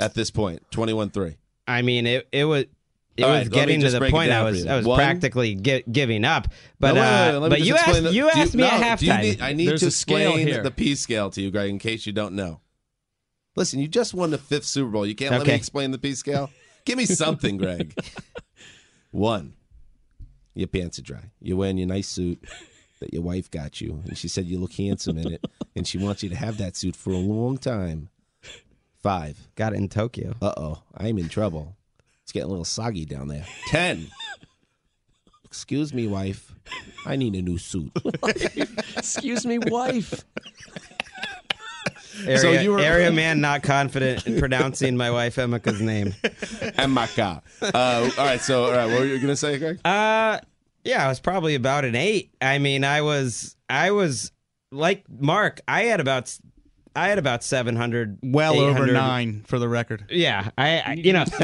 [0.00, 1.36] At this point, twenty-one three.
[1.66, 2.64] I mean, it it was.
[3.16, 4.66] It All was right, getting to the point I was.
[4.66, 6.48] I was One- practically gi- giving up.
[6.80, 8.54] But No, wait, wait, uh, wait, let me but you asked the- you do asked
[8.54, 9.22] me no, at do halftime.
[9.22, 10.62] need- I need There's to a scale explain here.
[10.64, 12.60] the P scale to you, Greg, in case you don't know.
[13.56, 15.06] Listen, you just won the fifth Super Bowl.
[15.06, 16.50] You can't let me explain the P scale.
[16.84, 17.94] Give me something, Greg.
[19.12, 19.54] One,
[20.54, 21.30] your pants are dry.
[21.40, 22.42] You're wearing your nice suit
[23.00, 25.44] that your wife got you, and she said you look handsome in it,
[25.76, 28.08] and she wants you to have that suit for a long time.
[29.02, 29.48] Five.
[29.54, 30.34] Got it in Tokyo.
[30.42, 31.76] Uh oh, I'm in trouble.
[32.24, 33.44] It's getting a little soggy down there.
[33.68, 34.08] Ten.
[35.44, 36.52] Excuse me, wife.
[37.06, 37.92] I need a new suit.
[38.96, 40.24] Excuse me, wife.
[42.24, 46.12] Area, So you were- area man not confident in pronouncing my wife Emika's name.
[46.22, 47.42] Emeka.
[47.60, 49.80] Uh, all right, so all right, what were you gonna say, Greg?
[49.84, 50.38] Uh
[50.84, 52.30] yeah, I was probably about an eight.
[52.40, 54.32] I mean, I was I was
[54.70, 55.60] like Mark.
[55.66, 56.36] I had about
[56.96, 58.18] I had about seven hundred.
[58.22, 60.04] Well over nine for the record.
[60.10, 61.24] Yeah, I, I you know,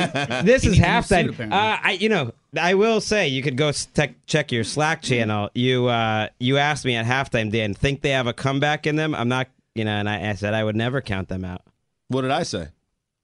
[0.44, 1.52] this is half to use suit, halftime.
[1.52, 1.78] Uh.
[1.82, 5.50] I, you know, I will say you could go s- tech check your Slack channel.
[5.54, 9.14] You, uh, you asked me at halftime, Dan, think they have a comeback in them?
[9.14, 11.62] I'm not, you know, and I, I said I would never count them out.
[12.08, 12.68] What did I say?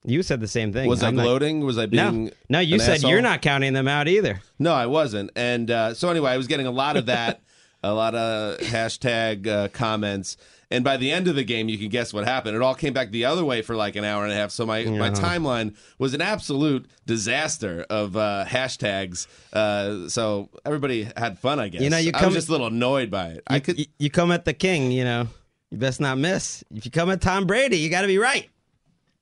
[0.03, 0.87] You said the same thing.
[0.87, 1.25] Was I I'm not-
[1.65, 2.59] Was I being no, no.
[2.59, 3.11] You an said asshole?
[3.11, 4.39] you're not counting them out either.
[4.57, 5.31] No, I wasn't.
[5.35, 7.41] And uh, so anyway, I was getting a lot of that,
[7.83, 10.37] a lot of hashtag uh, comments.
[10.69, 12.55] And by the end of the game, you can guess what happened.
[12.55, 14.51] It all came back the other way for like an hour and a half.
[14.51, 19.27] So my, my timeline was an absolute disaster of uh, hashtags.
[19.53, 21.81] Uh, so everybody had fun, I guess.
[21.81, 23.43] You know, you I come- was just a little annoyed by it.
[23.47, 23.79] I You, could.
[23.79, 25.27] you, you come at the king, you know,
[25.71, 26.65] you best not miss.
[26.75, 28.49] If you come at Tom Brady, you got to be right.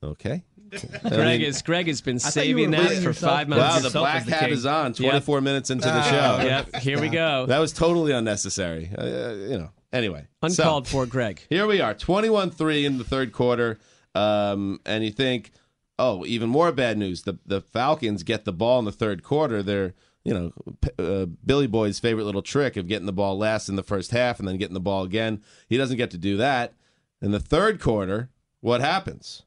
[0.03, 0.43] Okay.
[1.07, 3.61] Greg is Greg has been saving that for yourself- five months.
[3.63, 4.53] Wow, the yourself black as the hat king.
[4.53, 6.39] is on 24 minutes into the show.
[6.43, 7.45] Yep, here we go.
[7.45, 8.89] That was totally unnecessary.
[8.97, 9.69] Uh, you know.
[9.93, 11.41] Anyway, so- Uncalled for, Greg.
[11.49, 13.77] Here we are, 21 3 in the third quarter.
[14.13, 15.51] Um, and you think,
[15.99, 17.23] oh, even more bad news.
[17.23, 19.61] The, the Falcons get the ball in the third quarter.
[19.61, 19.93] They're,
[20.23, 23.75] you know, P- uh, Billy Boy's favorite little trick of getting the ball last in
[23.75, 25.41] the first half and then getting the ball again.
[25.67, 26.73] He doesn't get to do that.
[27.21, 28.29] In the third quarter,
[28.61, 29.43] what happens?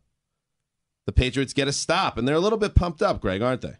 [1.06, 3.76] The Patriots get a stop, and they're a little bit pumped up, Greg, aren't they?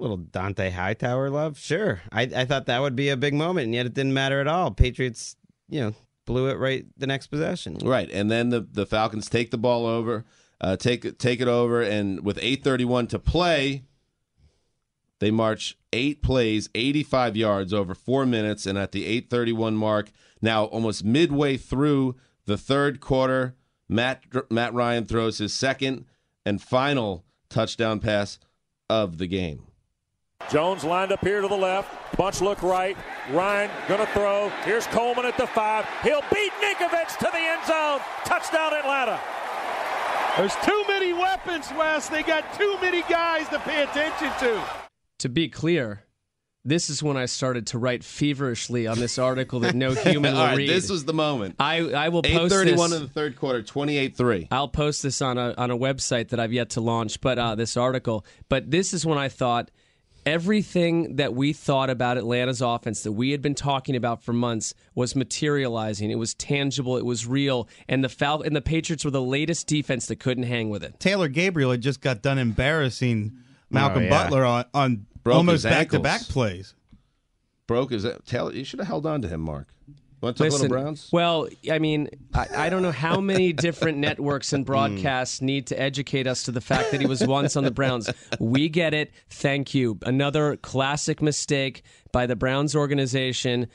[0.00, 2.02] Little Dante Hightower love, sure.
[2.12, 4.46] I, I thought that would be a big moment, and yet it didn't matter at
[4.46, 4.70] all.
[4.70, 5.34] Patriots,
[5.68, 7.78] you know, blew it right the next possession.
[7.82, 10.24] Right, and then the the Falcons take the ball over,
[10.60, 13.84] uh, take take it over, and with eight thirty one to play,
[15.18, 19.52] they march eight plays, eighty five yards over four minutes, and at the eight thirty
[19.52, 22.14] one mark, now almost midway through
[22.46, 23.56] the third quarter,
[23.88, 26.04] Matt Matt Ryan throws his second
[26.46, 28.38] and final touchdown pass
[28.88, 29.64] of the game.
[30.48, 32.16] Jones lined up here to the left.
[32.16, 32.96] Bunch look right.
[33.32, 34.48] Ryan gonna throw.
[34.64, 35.84] Here's Coleman at the five.
[36.02, 38.00] He'll beat Ninkovich to the end zone.
[38.24, 39.20] Touchdown Atlanta.
[40.38, 42.08] There's too many weapons, Wes.
[42.08, 44.62] They got too many guys to pay attention to.
[45.18, 46.04] To be clear,
[46.64, 50.40] this is when I started to write feverishly on this article that no human will
[50.40, 50.68] All right, read.
[50.70, 51.56] this was the moment.
[51.58, 52.78] I, I will Eight post thirty this.
[52.78, 54.48] one in the third quarter, 28-3.
[54.50, 57.54] I'll post this on a on a website that I've yet to launch, but uh,
[57.54, 58.24] this article.
[58.48, 59.70] But this is when I thought
[60.26, 64.74] everything that we thought about Atlanta's offense that we had been talking about for months
[64.94, 66.10] was materializing.
[66.10, 66.96] It was tangible.
[66.96, 67.68] It was real.
[67.88, 70.98] And the Fal- and the Patriots were the latest defense that couldn't hang with it.
[71.00, 73.32] Taylor Gabriel had just got done embarrassing
[73.70, 74.10] Malcolm Oh, yeah.
[74.24, 76.74] Butler on, on Broke almost back to back plays.
[77.66, 78.54] Broke his tail.
[78.54, 79.68] You should have held on to him, Mark.
[80.20, 81.08] Want to talk Listen, little Browns?
[81.12, 84.66] well, I mean, I, I don't know how many different networks and hmm.
[84.66, 88.10] broadcasts need to educate us to the fact that he was once on the Browns.
[88.40, 89.12] We get it.
[89.30, 89.98] Thank you.
[90.02, 93.68] Another classic mistake by the Browns organization.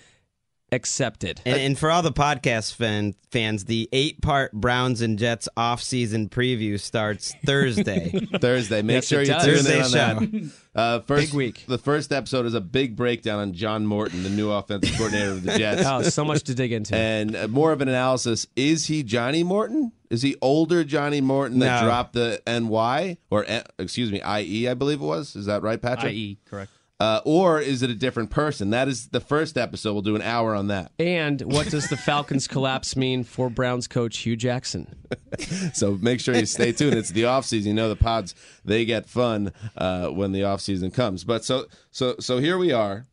[0.74, 1.40] Accepted.
[1.46, 6.30] And, and for all the podcast fan, fans, the eight part Browns and Jets off-season
[6.30, 8.10] preview starts Thursday.
[8.40, 8.82] Thursday.
[8.82, 10.52] Make Yes, sure you tune Thursday in on that.
[10.76, 11.66] Uh, first Big week.
[11.68, 15.44] The first episode is a big breakdown on John Morton, the new offensive coordinator of
[15.44, 16.96] the Jets, Oh, so much to dig into.
[16.96, 18.48] and uh, more of an analysis.
[18.56, 19.92] Is he Johnny Morton?
[20.10, 21.88] Is he older Johnny Morton that No.
[21.88, 23.46] dropped the NY or
[23.80, 24.68] excuse me IE?
[24.68, 25.36] I believe it was.
[25.36, 26.14] Is that right, Patrick?
[26.14, 26.72] IE, correct.
[27.04, 28.70] Uh, or is it a different person?
[28.70, 29.92] That is the first episode.
[29.94, 30.92] We'll do an hour on that.
[31.00, 34.96] and what does the Falcons collapse mean for Browns coach Hue Jackson?
[35.74, 36.94] So make sure you stay tuned.
[36.96, 37.70] It's the off season.
[37.70, 41.24] You know the pods they get fun uh, when the off season comes.
[41.24, 43.06] But so so so here we are.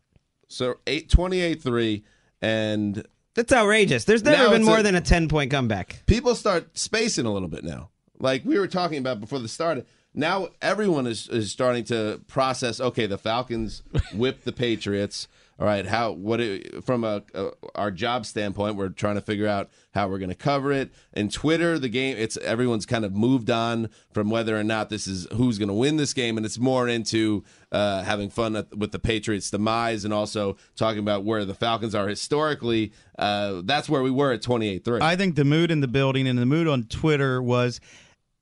[0.48, 2.04] So eight twenty eight three,
[2.42, 4.04] and That's outrageous.
[4.04, 6.02] There's never been more a- than a 10 point comeback.
[6.06, 7.90] people start spacing a little bit now.
[8.18, 9.86] Like we were talking about before the start.
[10.14, 12.80] Now everyone is, is starting to process.
[12.80, 13.82] Okay, the Falcons
[14.14, 15.28] whipped the Patriots.
[15.58, 19.46] All right, how what it, from a, a our job standpoint, we're trying to figure
[19.46, 20.90] out how we're going to cover it.
[21.12, 25.06] And Twitter, the game, it's everyone's kind of moved on from whether or not this
[25.06, 28.92] is who's going to win this game, and it's more into uh, having fun with
[28.92, 32.94] the Patriots' demise, and also talking about where the Falcons are historically.
[33.18, 35.00] Uh, that's where we were at twenty eight three.
[35.02, 37.82] I think the mood in the building and the mood on Twitter was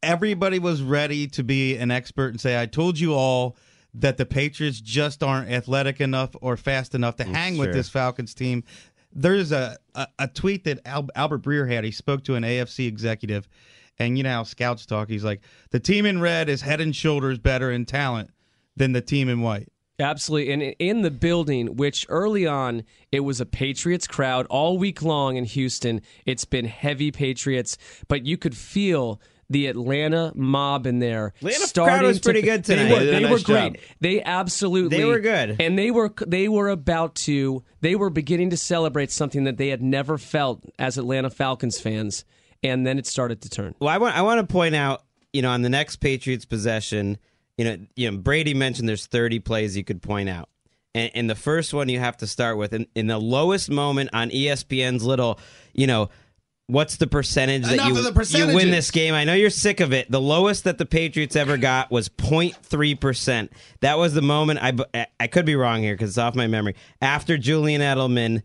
[0.02, 3.56] everybody was ready to be an expert and say, I told you all
[3.94, 7.88] that the Patriots just aren't athletic enough or fast enough to mm, hang with this
[7.88, 8.64] Falcons team.
[9.12, 11.84] There's a, a, a tweet that Al, Albert Breer had.
[11.84, 13.48] He spoke to an AFC executive,
[13.98, 15.08] and you know how scouts talk.
[15.08, 18.30] He's like, the team in red is head and shoulders better in talent
[18.76, 19.68] than the team in white.
[20.00, 20.52] Absolutely.
[20.52, 25.36] And in the building, which early on it was a Patriots crowd all week long
[25.36, 31.32] in Houston, it's been heavy Patriots, but you could feel the Atlanta mob in there.
[31.38, 32.90] Atlanta starting crowd was to- pretty good They tonight.
[32.92, 33.72] were, They did they nice were great.
[33.74, 33.82] job.
[34.00, 35.56] They absolutely They were good.
[35.60, 39.68] and they were they were about to they were beginning to celebrate something that they
[39.68, 42.24] had never felt as Atlanta Falcons fans.
[42.62, 43.74] and then it started to turn.
[43.80, 47.16] Well, I want I want to point out, you know, on the next Patriots possession,
[47.56, 50.48] you know, you know, Brady mentioned there's 30 plays you could point out.
[50.94, 54.10] And, and the first one you have to start with, in, in the lowest moment
[54.12, 55.38] on ESPN's little,
[55.72, 56.08] you know,
[56.68, 59.14] what's the percentage that Enough you, of the you win this game?
[59.14, 60.10] I know you're sick of it.
[60.10, 63.48] The lowest that the Patriots ever got was 0.3%.
[63.80, 66.76] That was the moment, I, I could be wrong here because it's off my memory,
[67.00, 68.42] after Julian Edelman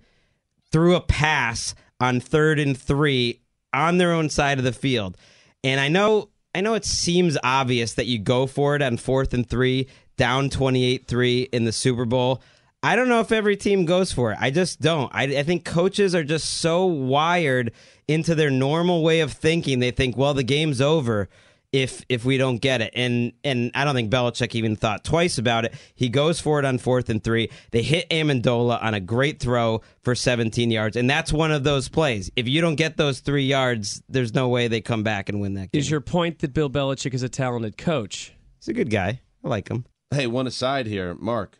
[0.71, 3.41] threw a pass on third and three
[3.73, 5.17] on their own side of the field.
[5.63, 9.33] And I know I know it seems obvious that you go for it on fourth
[9.33, 12.43] and three, down 28-3 in the Super Bowl.
[12.83, 14.37] I don't know if every team goes for it.
[14.41, 15.09] I just don't.
[15.15, 17.71] I, I think coaches are just so wired
[18.09, 19.79] into their normal way of thinking.
[19.79, 21.29] They think, well, the game's over
[21.71, 22.91] if if we don't get it.
[22.93, 25.73] And and I don't think Belichick even thought twice about it.
[25.95, 27.49] He goes for it on fourth and three.
[27.71, 31.87] They hit Amendola on a great throw for 17 yards, and that's one of those
[31.87, 32.31] plays.
[32.35, 35.53] If you don't get those three yards, there's no way they come back and win
[35.53, 35.79] that game.
[35.79, 38.33] Is your point that Bill Belichick is a talented coach?
[38.59, 39.21] He's a good guy.
[39.41, 39.85] I like him.
[40.11, 41.57] Hey, one aside here, Mark.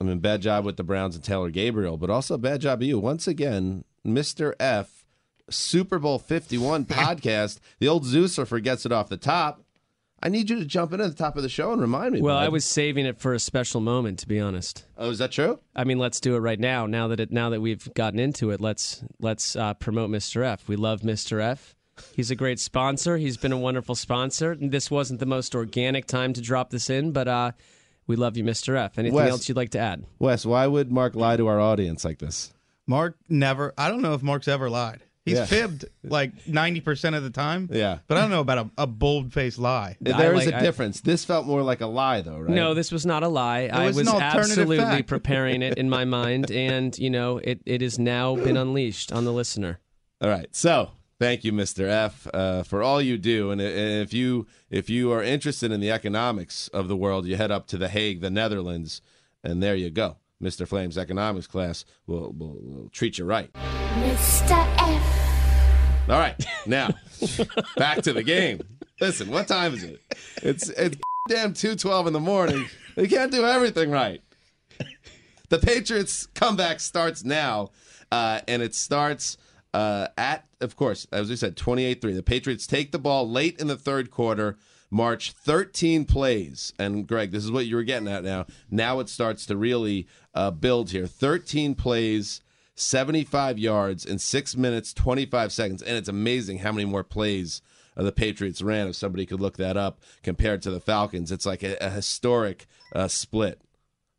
[0.00, 2.88] I mean, bad job with the Browns and Taylor Gabriel, but also bad job of
[2.88, 2.98] you.
[2.98, 4.54] Once again, Mr.
[4.58, 5.04] F,
[5.50, 7.58] Super Bowl 51 podcast.
[7.80, 9.62] The old Zeuser forgets it off the top.
[10.22, 12.20] I need you to jump in at the top of the show and remind me.
[12.20, 12.44] Well, bud.
[12.44, 14.84] I was saving it for a special moment, to be honest.
[14.98, 15.58] Oh, is that true?
[15.74, 16.84] I mean, let's do it right now.
[16.86, 20.44] Now that it, now that we've gotten into it, let's let's uh, promote Mr.
[20.44, 20.68] F.
[20.68, 21.40] We love Mr.
[21.42, 21.74] F.
[22.14, 23.16] He's a great sponsor.
[23.16, 24.52] He's been a wonderful sponsor.
[24.52, 27.52] And this wasn't the most organic time to drop this in, but uh,
[28.10, 28.76] we love you, Mr.
[28.76, 28.98] F.
[28.98, 29.30] Anything Wes.
[29.30, 30.04] else you'd like to add?
[30.18, 32.52] Wes, why would Mark lie to our audience like this?
[32.86, 33.72] Mark never.
[33.78, 35.00] I don't know if Mark's ever lied.
[35.24, 35.44] He's Yeah.
[35.44, 37.68] fibbed like ninety percent of the time.
[37.70, 37.98] Yeah.
[38.08, 39.96] but I don't know about a, a bold faced lie.
[40.00, 41.00] There is like- a I- difference.
[41.02, 42.50] this felt more like a lie, though, right?
[42.50, 43.68] No, this was not a lie.
[43.72, 45.06] I was was absolutely fact.
[45.14, 49.24] preparing it in my mind, and you know, it, it has now been unleashed on
[49.24, 49.78] the listener.
[50.22, 50.48] All right.
[50.52, 51.86] So thank you, Mr.
[51.86, 53.52] F, uh, for all you do.
[53.52, 57.52] And if you if you are interested in the economics of the world, you head
[57.52, 59.00] up to The Hague, the Netherlands,
[59.44, 60.16] and there you go.
[60.42, 60.66] Mr.
[60.66, 63.52] Flame's economics class will, will, will treat you right.
[63.52, 64.66] Mr.
[64.78, 66.08] F.
[66.08, 66.42] All right.
[66.66, 66.88] Now,
[67.76, 68.62] back to the game.
[69.00, 70.00] Listen, what time is it?
[70.42, 70.96] It's it's
[71.28, 72.66] damn 2:12 in the morning.
[72.96, 74.22] They can't do everything right.
[75.50, 77.70] The Patriots comeback starts now,
[78.10, 79.36] uh, and it starts
[79.72, 82.14] uh, at, of course, as we said, 28-3.
[82.14, 84.56] The Patriots take the ball late in the third quarter,
[84.90, 88.46] march 13 plays, and Greg, this is what you were getting at now.
[88.70, 91.06] Now it starts to really uh, build here.
[91.06, 92.40] 13 plays.
[92.76, 95.82] 75 yards in six minutes, 25 seconds.
[95.82, 97.60] And it's amazing how many more plays
[97.94, 98.88] uh, the Patriots ran.
[98.88, 102.66] If somebody could look that up compared to the Falcons, it's like a, a historic
[102.94, 103.60] uh, split.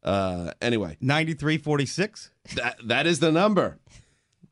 [0.03, 2.29] Uh, anyway, 93-46?
[2.55, 3.79] that that is the number.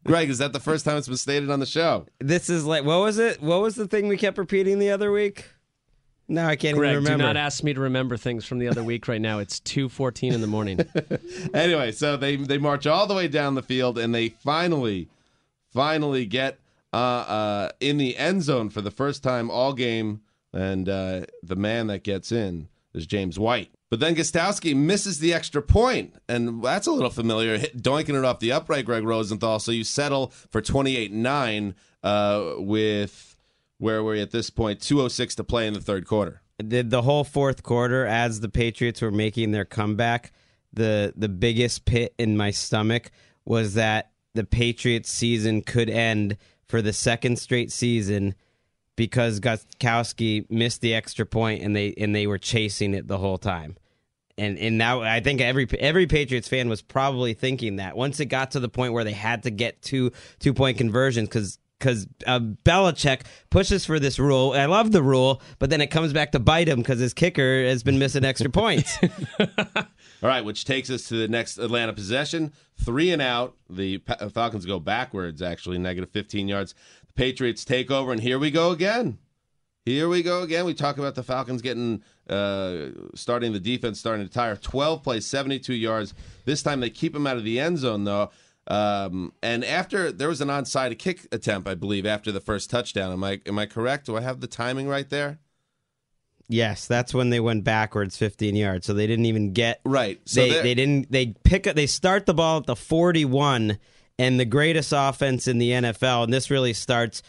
[0.05, 2.05] Greg, is that the first time it's been stated on the show?
[2.19, 3.41] This is like what was it?
[3.41, 5.45] What was the thing we kept repeating the other week?
[6.31, 8.83] No, I can't Greg, even do not ask me to remember things from the other
[8.83, 9.39] week right now.
[9.39, 10.79] It's 2.14 in the morning.
[11.55, 15.09] anyway, so they they march all the way down the field and they finally,
[15.73, 16.59] finally get
[16.93, 20.21] uh, uh, in the end zone for the first time all game.
[20.53, 23.71] And uh, the man that gets in is James White.
[23.89, 28.23] But then Gostkowski misses the extra point, and that's a little familiar, hit, doinking it
[28.23, 29.59] off the upright, Greg Rosenthal.
[29.59, 33.35] So you settle for 28 9 uh, with,
[33.79, 34.79] where were we at this point?
[34.79, 36.41] 2.06 to play in the third quarter.
[36.59, 40.31] the whole fourth quarter as the Patriots were making their comeback,
[40.71, 43.09] the the biggest pit in my stomach
[43.43, 48.35] was that the Patriots season could end for the second straight season
[48.99, 53.37] because Gostkowski missed the extra point and they and they were chasing it the whole
[53.37, 53.77] time.
[54.37, 58.25] And and now I think every every Patriots fan was probably thinking that once it
[58.25, 62.07] got to the point where they had to get two two point conversions because because
[62.27, 64.51] uh, Belichick pushes for this rule.
[64.51, 67.63] I love the rule, but then it comes back to bite him because his kicker
[67.63, 68.97] has been missing extra points.
[69.39, 72.51] All right, which takes us to the next Atlanta possession.
[72.75, 73.55] Three and out.
[73.69, 74.01] The
[74.33, 76.75] Falcons go backwards, actually, negative 15 yards.
[77.19, 79.17] Patriots take over, and here we go again.
[79.83, 80.63] Here we go again.
[80.63, 84.55] We talk about the Falcons getting, uh, starting the defense, starting to tire.
[84.55, 86.13] 12 plays, 72 yards.
[86.45, 88.31] This time they keep him out of the end zone, though.
[88.67, 93.11] Um, and after there was an onside kick attempt, I believe, after the first touchdown.
[93.11, 94.05] Am I am I correct?
[94.05, 95.39] Do I have the timing right there?
[96.47, 100.21] yes, that's when they went backwards 15 yards, so they didn't even get Right.
[100.23, 103.77] So they they didn't they pick up they start the ball at the 41
[104.19, 107.23] and the greatest offense in the NFL and this really starts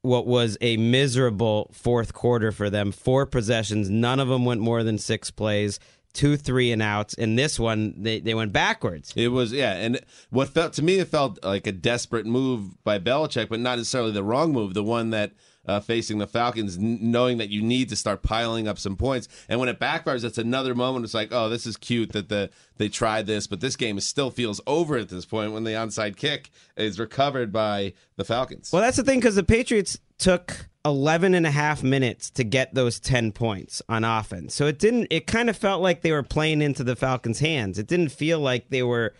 [0.00, 4.82] what was a miserable fourth quarter for them four possessions none of them went more
[4.82, 5.78] than 6 plays
[6.16, 7.14] two three and outs.
[7.14, 9.12] And this one, they, they went backwards.
[9.14, 10.00] It was yeah, and
[10.30, 14.12] what felt to me, it felt like a desperate move by Belichick, but not necessarily
[14.12, 14.74] the wrong move.
[14.74, 15.32] The one that
[15.66, 19.28] uh, facing the Falcons, n- knowing that you need to start piling up some points,
[19.48, 21.04] and when it backfires, it's another moment.
[21.04, 24.30] It's like, oh, this is cute that the they tried this, but this game still
[24.30, 28.70] feels over at this point when the onside kick is recovered by the Falcons.
[28.72, 32.74] Well, that's the thing because the Patriots took 11 and a half minutes to get
[32.74, 34.54] those 10 points on offense.
[34.54, 37.78] So it didn't, it kind of felt like they were playing into the Falcons' hands.
[37.78, 39.14] It didn't feel like they were,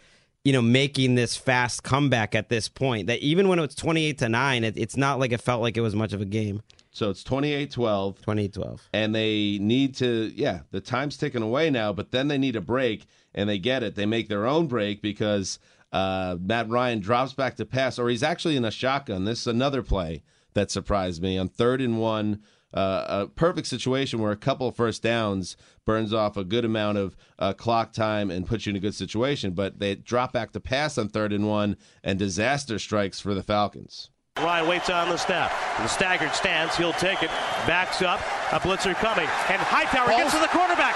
[0.47, 3.09] you know, making this fast comeback at this point.
[3.09, 5.77] That even when it was 28 to 9, it, it's not like it felt like
[5.77, 6.63] it was much of a game.
[6.93, 8.21] So it's 28-12.
[8.21, 8.81] 28-12.
[8.93, 12.61] and they need to yeah the time's ticking away now but then they need a
[12.61, 15.59] break and they get it they make their own break because
[15.93, 19.47] uh, matt ryan drops back to pass or he's actually in a shotgun this is
[19.47, 20.23] another play
[20.55, 22.41] that surprised me on third and one
[22.75, 26.99] uh, a perfect situation where a couple of first downs burns off a good amount
[26.99, 30.53] of uh, clock time and puts you in a good situation but they drop back
[30.53, 35.09] to pass on third and one and disaster strikes for the falcons Ryan waits on
[35.09, 35.51] the snap.
[35.79, 37.31] The staggered stance, he'll take it.
[37.65, 38.21] Backs up.
[38.53, 39.25] A blitzer coming.
[39.49, 40.93] And Hightower gets to the quarterback.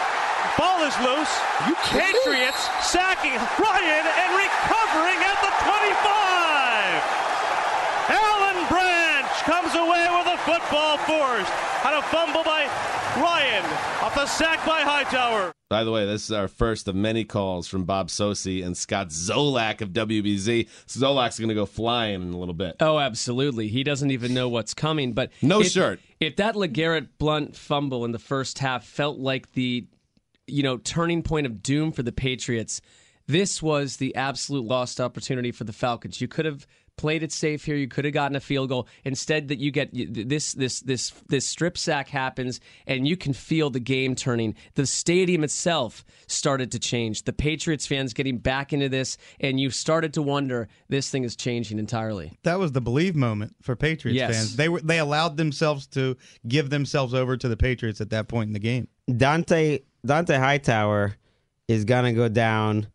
[0.61, 1.33] Ball is loose.
[1.65, 7.01] You Patriots sacking Ryan and recovering at the 25.
[8.13, 11.51] Alan Branch comes away with a football forced.
[11.83, 12.71] Had a fumble by
[13.21, 13.65] Ryan
[14.01, 15.51] off the sack by Hightower.
[15.69, 19.09] By the way, this is our first of many calls from Bob Socci and Scott
[19.09, 20.69] Zolak of WBZ.
[20.87, 22.77] Zolak's going to go flying in a little bit.
[22.79, 23.67] Oh, absolutely.
[23.67, 25.15] He doesn't even know what's coming.
[25.15, 25.99] But No if, shirt.
[26.21, 29.85] If that LeGarrette Blount fumble in the first half felt like the,
[30.47, 32.81] you know, turning point of doom for the Patriots,
[33.27, 36.21] this was the absolute lost opportunity for the Falcons.
[36.21, 36.69] You could have
[37.01, 37.77] played it safe here.
[37.77, 38.87] You could have gotten a field goal.
[39.05, 43.71] Instead, that you get this this this this strip sack happens, and you can feel
[43.71, 44.55] the game turning.
[44.75, 47.23] The stadium itself started to change.
[47.23, 51.35] The Patriots fans getting back into this, and you started to wonder this thing is
[51.37, 52.39] changing entirely.
[52.43, 54.35] That was the believe moment for Patriots Yes.
[54.37, 54.57] fans.
[54.57, 58.49] They were they allowed themselves to give themselves over to the Patriots at that point
[58.49, 58.89] in the game.
[59.11, 61.17] Dont'a Dont'a Hightower
[61.67, 62.89] is gonna go down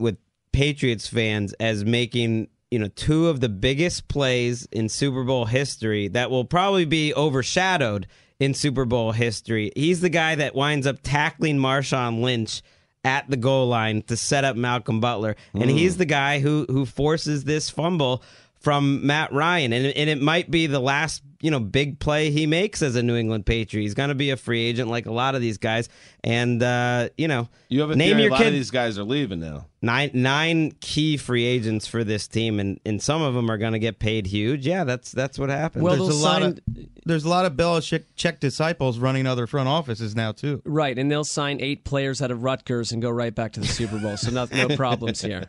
[0.00, 0.16] with
[0.52, 6.08] Patriots fans as making you know two of the biggest plays in Super Bowl history
[6.08, 8.06] that will probably be overshadowed
[8.40, 9.72] in Super Bowl history.
[9.74, 12.62] He's the guy that winds up tackling Marshawn Lynch
[13.04, 15.78] at the goal line to set up Malcolm Butler, and Mm.
[15.78, 18.22] he's the guy who who forces this fumble
[18.60, 22.46] from Matt Ryan, and and it might be the last you know big play he
[22.46, 23.82] makes as a New England Patriot.
[23.82, 25.88] He's going to be a free agent like a lot of these guys,
[26.24, 28.70] and uh, you know You have a name theory your a lot kid of these
[28.70, 29.66] guys are leaving now.
[29.80, 33.72] nine nine key free agents for this team, and and some of them are going
[33.72, 34.66] to get paid huge.
[34.66, 35.82] Yeah, that's that's what happens.
[35.84, 36.60] Well, there's a they'll lot sign- of
[37.04, 40.60] there's a lot of Belichick check disciples running other front offices now too.
[40.64, 43.66] Right, and they'll sign eight players out of Rutgers and go right back to the
[43.68, 44.16] Super Bowl.
[44.16, 45.44] So no, no problems here.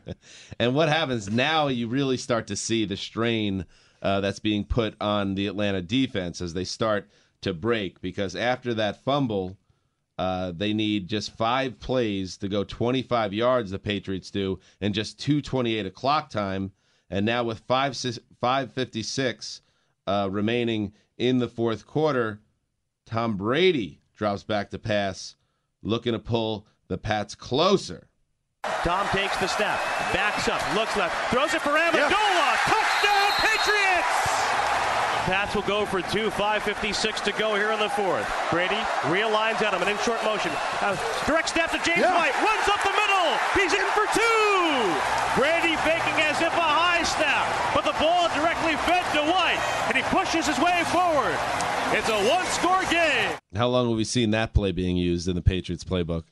[0.60, 3.66] And what happens now, you really start to see the strain
[4.02, 7.10] uh, that's being put on the Atlanta defense as they start
[7.42, 9.58] to break because after that fumble,
[10.18, 15.20] uh, they need just five plays to go 25 yards, the Patriots do, and just
[15.20, 16.72] 228 of clock time.
[17.10, 19.62] And now with five, 556
[20.08, 22.42] uh, remaining in the fourth quarter,
[23.06, 25.36] Tom Brady drops back to pass,
[25.82, 28.08] looking to pull the Pats closer.
[28.84, 29.80] Tom takes the snap,
[30.14, 32.10] backs up, looks left, throws it for Amendola.
[32.10, 32.29] Touchdown, Patriots!
[35.28, 38.26] Pats will go for two, 5.56 to go here in the fourth.
[38.50, 38.80] Brady
[39.12, 40.52] realigns Edelman in short motion.
[40.82, 40.96] Uh,
[41.28, 43.30] direct snap to James White, runs up the middle.
[43.54, 44.80] He's in for two.
[45.36, 47.46] Brady faking as if a high snap,
[47.76, 51.38] but the ball directly fed to White, and he pushes his way forward.
[51.92, 53.38] It's a one-score game.
[53.56, 56.24] How long have we seen that play being used in the Patriots playbook?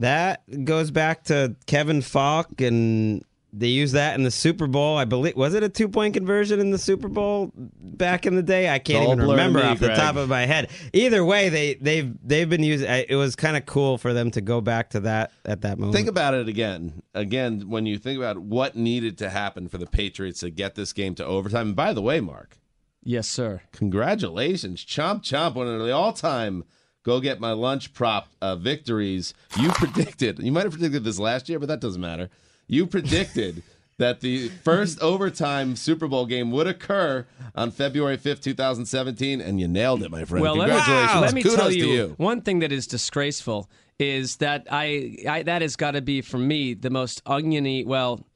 [0.00, 3.24] That goes back to Kevin Faulk, and
[3.58, 4.96] they used that in the Super Bowl.
[4.96, 8.42] I believe was it a two point conversion in the Super Bowl back in the
[8.42, 8.68] day?
[8.68, 9.98] I can't It's all even remember me, off the Greg.
[9.98, 10.68] top of my head.
[10.92, 12.88] Either way, they they've they've been using.
[12.88, 15.94] It was kind of cool for them to go back to that at that moment.
[15.96, 17.02] Think about it again.
[17.14, 20.92] Again, when you think about what needed to happen for the Patriots to get this
[20.92, 21.68] game to overtime.
[21.68, 22.58] And by the way, Mark,
[23.02, 23.62] Yes, sir.
[23.72, 24.84] congratulations.
[24.84, 26.64] Chomp Chomp, one of the all time
[27.02, 29.32] go get my lunch prop uh, victories.
[29.60, 32.28] You predicted, you might have predicted this last year, but that doesn't matter.
[32.68, 33.62] You predicted
[33.98, 39.66] that the first overtime Super Bowl game would occur on February 5th, 2017, and you
[39.68, 40.42] nailed it, my friend.
[40.42, 41.20] Well, let me- Congratulations.
[41.22, 42.14] Let me Kudos tell you, you.
[42.18, 46.36] one thing that is disgraceful is that I, I that has got to be for
[46.38, 47.84] me the most oniony.
[47.84, 48.26] Well,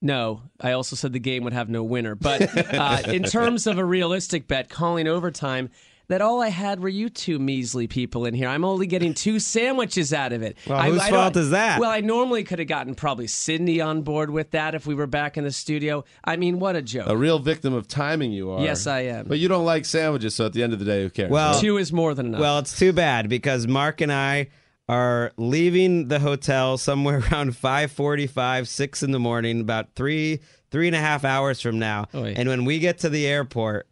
[0.00, 2.14] no, I also said the game would have no winner.
[2.14, 5.70] But uh, in terms of a realistic bet, calling overtime.
[6.10, 8.48] That all I had were you two measly people in here.
[8.48, 10.56] I'm only getting two sandwiches out of it.
[10.66, 11.78] Well, I, whose I fault is that?
[11.78, 15.06] Well, I normally could have gotten probably Sydney on board with that if we were
[15.06, 16.02] back in the studio.
[16.24, 17.06] I mean, what a joke.
[17.08, 18.60] A real victim of timing you are.
[18.60, 19.26] Yes, I am.
[19.28, 21.30] But you don't like sandwiches, so at the end of the day, who cares?
[21.30, 21.60] Well- right?
[21.60, 22.40] Two is more than enough.
[22.40, 24.48] Well, it's too bad because Mark and I
[24.88, 30.40] are leaving the hotel somewhere around 5.45, 6 in the morning, about three,
[30.72, 32.06] three and a half hours from now.
[32.16, 32.34] Oy.
[32.36, 33.86] And when we get to the airport,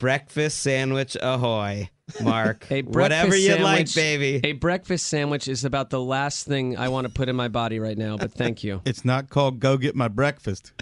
[0.00, 1.88] breakfast sandwich ahoy,
[2.20, 2.66] Mark.
[2.72, 4.40] A Whatever you like, baby.
[4.42, 7.78] A breakfast sandwich is about the last thing I want to put in my body
[7.78, 8.82] right now, but thank you.
[8.90, 10.72] It's not called "Go Get My Breakfast."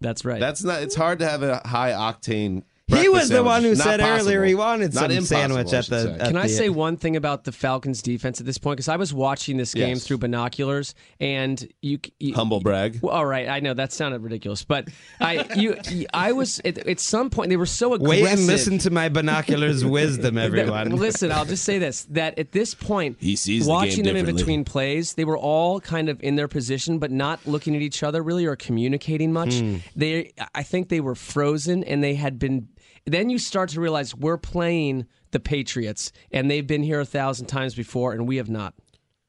[0.00, 0.40] That's right.
[0.40, 0.82] That's not.
[0.82, 2.64] It's hard to have a high octane.
[2.88, 4.28] He breakfast was the one who Not said possible.
[4.32, 6.02] earlier he wanted Not some sandwich at the.
[6.04, 6.12] say.
[6.14, 8.78] at Can I the- say one thing about the Falcons defense at this point?
[8.78, 10.06] Because I was watching this game Yes.
[10.06, 12.98] through binoculars, and you, you Humble brag.
[13.02, 14.88] Well, all right, I know that sounded ridiculous, but
[15.20, 18.24] I, you, you- I was at, at some point they were so aggressive.
[18.24, 20.90] Wait and listen to my binoculars wisdom, everyone.
[20.96, 24.26] listen, I'll just say this: that at this point, He sees the watching game them
[24.28, 27.82] in between plays, they were all kind of in their position, but not looking at
[27.82, 29.58] each other really or communicating much.
[29.58, 29.76] Hmm.
[29.94, 32.68] They, I think, they were frozen, and they had been.
[33.08, 37.46] Then you start to realize we're playing the Patriots, and they've been here a thousand
[37.46, 38.74] times before, and we have not.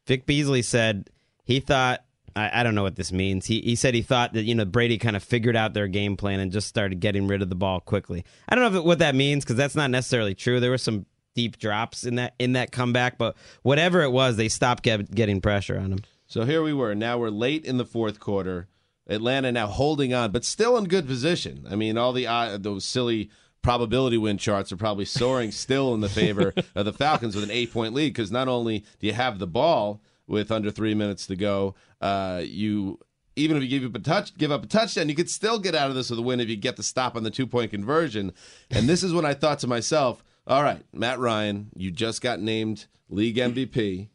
[0.07, 1.09] Vic Beasley said
[1.43, 2.03] he thought
[2.35, 3.45] I, I don't know what this means.
[3.45, 6.17] He he said he thought that you know Brady kind of figured out their game
[6.17, 8.25] plan and just started getting rid of the ball quickly.
[8.47, 10.59] I don't know if it, what that means because that's not necessarily true.
[10.59, 11.05] There were some
[11.35, 15.41] deep drops in that in that comeback, but whatever it was, they stopped get, getting
[15.41, 15.99] pressure on him.
[16.27, 16.95] So here we were.
[16.95, 18.67] Now we're late in the fourth quarter.
[19.07, 21.65] Atlanta now holding on, but still in good position.
[21.69, 23.31] I mean, all the uh, those silly
[23.61, 27.51] probability win charts are probably soaring still in the favor of the Falcons with an
[27.51, 31.27] eight point lead because not only do you have the ball with under three minutes
[31.27, 32.99] to go, uh, you
[33.35, 35.75] even if you give up a touch, give up a touchdown, you could still get
[35.75, 37.71] out of this with a win if you get the stop on the two point
[37.71, 38.33] conversion.
[38.69, 42.39] And this is when I thought to myself, all right, Matt Ryan, you just got
[42.39, 44.09] named league MVP.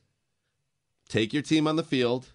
[1.08, 2.28] Take your team on the field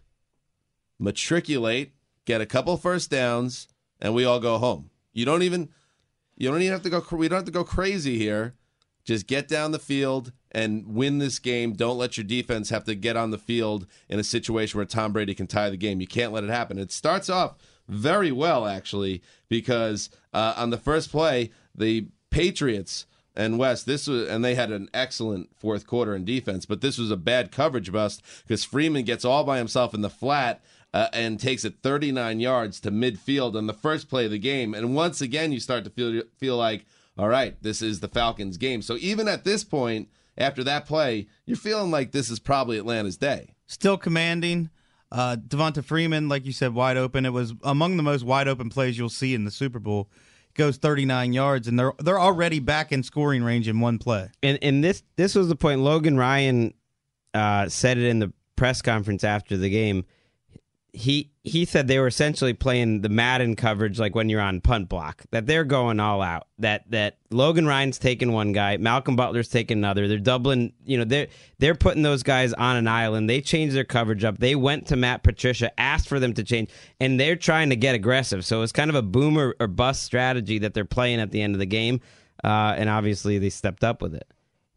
[1.00, 1.94] matriculate,
[2.26, 3.68] get a couple first downs,
[4.02, 4.90] and we all go home.
[5.14, 5.70] You don't even
[6.40, 8.56] you don't even have to go we don't have to go crazy here.
[9.06, 11.74] Just get down the field and win this game.
[11.74, 15.14] Don't let your defense have to get on the field in a situation where Tom
[15.14, 16.02] Brady can tie the game.
[16.02, 16.78] You can't let it happen.
[16.78, 17.56] It starts off
[17.88, 24.28] very well actually because uh, on the first play, the Patriots and West, this was,
[24.28, 27.92] and they had an excellent fourth quarter in defense, but this was a bad coverage
[27.92, 30.62] bust because Freeman gets all by himself in the flat
[30.94, 34.74] uh, and takes it 39 yards to midfield on the first play of the game.
[34.74, 36.86] And once again, you start to feel feel like,
[37.18, 38.82] all right, this is the Falcons' game.
[38.82, 43.18] So even at this point, after that play, you're feeling like this is probably Atlanta's
[43.18, 43.56] day.
[43.68, 44.70] Still commanding.
[45.12, 47.26] Uh, Devonta Freeman, like you said, wide open.
[47.26, 50.10] It was among the most wide open plays you'll see in the Super Bowl.
[50.56, 54.30] Goes 39 yards, and they're they're already back in scoring range in one play.
[54.44, 55.82] And and this this was the point.
[55.82, 56.74] Logan Ryan
[57.34, 60.06] uh, said it in the press conference after the game.
[60.92, 64.90] He he said they were essentially playing the Madden coverage like when you're on punt
[64.90, 65.24] block.
[65.32, 66.48] That they're going all out.
[66.58, 70.08] That that Logan Ryan's taking one guy, Malcolm Butler's taking another.
[70.08, 70.74] They're doubling.
[70.86, 71.28] You know they're
[71.60, 73.30] they're putting those guys on an island.
[73.30, 74.40] They changed their coverage up.
[74.40, 76.70] They went to Matt Patricia, asked for them to change,
[77.00, 78.46] and they're trying to get aggressive.
[78.46, 81.56] So it's kind of a boomer or bust strategy that they're playing at the end
[81.56, 82.02] of the game.
[82.44, 84.28] Uh, and obviously they stepped up with it.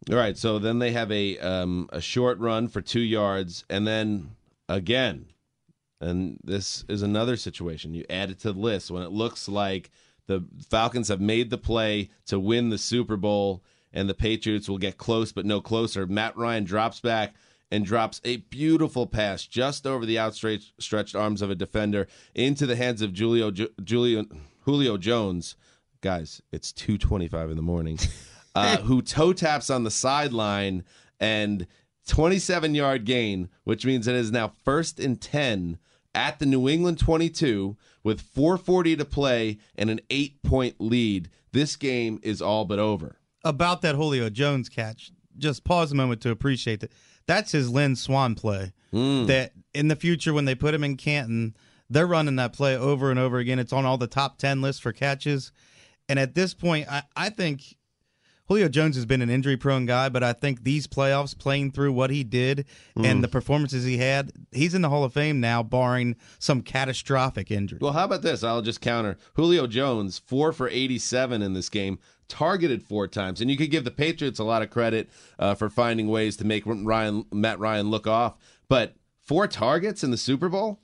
[0.09, 3.87] All right, so then they have a um, a short run for two yards, and
[3.87, 4.31] then
[4.67, 5.27] again,
[6.03, 7.93] and this is another situation.
[7.93, 9.89] You add it to the list when it looks like
[10.27, 14.77] the Falcons have made the play to win the Super Bowl, and the Patriots will
[14.77, 16.05] get close but no closer.
[16.05, 17.35] Matt Ryan drops back
[17.71, 22.75] and drops a beautiful pass just over the outstretched arms of a defender into the
[22.75, 23.51] hands of Julio
[23.87, 24.25] Julio
[24.61, 25.55] Julio Jones.
[26.01, 27.97] Guys, it's two twenty-five in the morning.
[28.55, 30.83] Uh, who toe taps on the sideline
[31.19, 31.65] and
[32.07, 35.79] 27 yard gain, which means it is now first and 10
[36.15, 41.29] at the New England 22 with 440 to play and an eight point lead.
[41.51, 43.17] This game is all but over.
[43.43, 46.91] About that Julio Jones catch, just pause a moment to appreciate that.
[47.25, 48.73] That's his Lynn Swann play.
[48.91, 49.25] Hmm.
[49.25, 51.55] That in the future, when they put him in Canton,
[51.89, 53.59] they're running that play over and over again.
[53.59, 55.51] It's on all the top 10 lists for catches.
[56.09, 57.75] And at this point, I, I think
[58.47, 61.93] Julio Jones has been an injury prone guy, but I think these playoffs, playing through
[61.93, 62.65] what he did
[62.95, 67.51] and the performances he had, he's in the Hall of Fame now, barring some catastrophic
[67.51, 67.79] injury.
[67.81, 68.43] Well, how about this?
[68.43, 69.17] I'll just counter.
[69.35, 73.39] Julio Jones, four for 87 in this game, targeted four times.
[73.39, 76.45] And you could give the Patriots a lot of credit uh, for finding ways to
[76.45, 78.35] make Ryan, Matt Ryan look off.
[78.67, 80.79] But four targets in the Super Bowl?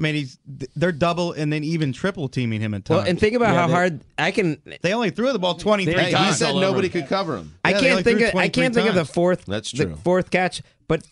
[0.00, 0.38] I mean, he's
[0.74, 2.98] they're double and then even triple teaming him at times.
[3.02, 4.60] Well, and think about Yeah, how they- hard I can.
[4.80, 6.28] they only threw the ball twenty three times.
[6.28, 6.92] he said nobody him.
[6.92, 7.52] could cover him.
[7.64, 8.34] I Yeah, they can't think of.
[8.34, 9.44] I can't think of the fourth.
[9.44, 9.96] That's the true.
[10.02, 11.02] fourth catch, but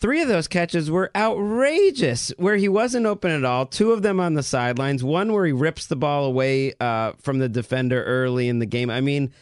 [0.00, 3.66] three of those catches were outrageous, where he wasn't open at all.
[3.66, 5.04] Two of them on the sidelines.
[5.04, 8.88] One where he rips the ball away uh, from the defender early in the game.
[8.90, 9.32] I mean,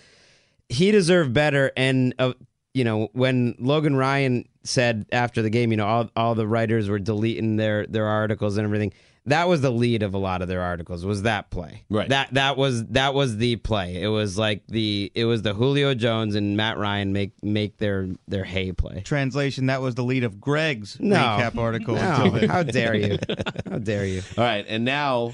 [0.69, 1.71] he deserved better.
[1.77, 2.33] And uh,
[2.77, 6.89] you know, when Logan Ryan said after the game, you know, all all the writers
[6.91, 8.93] were deleting their their articles and everything.
[9.29, 11.05] That was the lead of a lot of their articles.
[11.05, 11.83] Was that play?
[11.91, 12.09] Right.
[12.11, 14.01] That that was that was the play.
[14.01, 18.09] It was like the it was the Julio Jones and Matt Ryan make make their
[18.29, 19.01] their hay play.
[19.01, 21.17] Translation: That was the lead of Greg's No.
[21.17, 21.95] recap article.
[21.97, 23.19] No, how dare you?
[23.71, 24.23] How dare you?
[24.39, 25.33] All right, and now,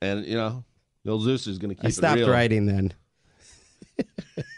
[0.00, 0.62] and you know,
[1.04, 2.30] Bill Zeus is going to keep I it stopped real.
[2.30, 2.92] writing then.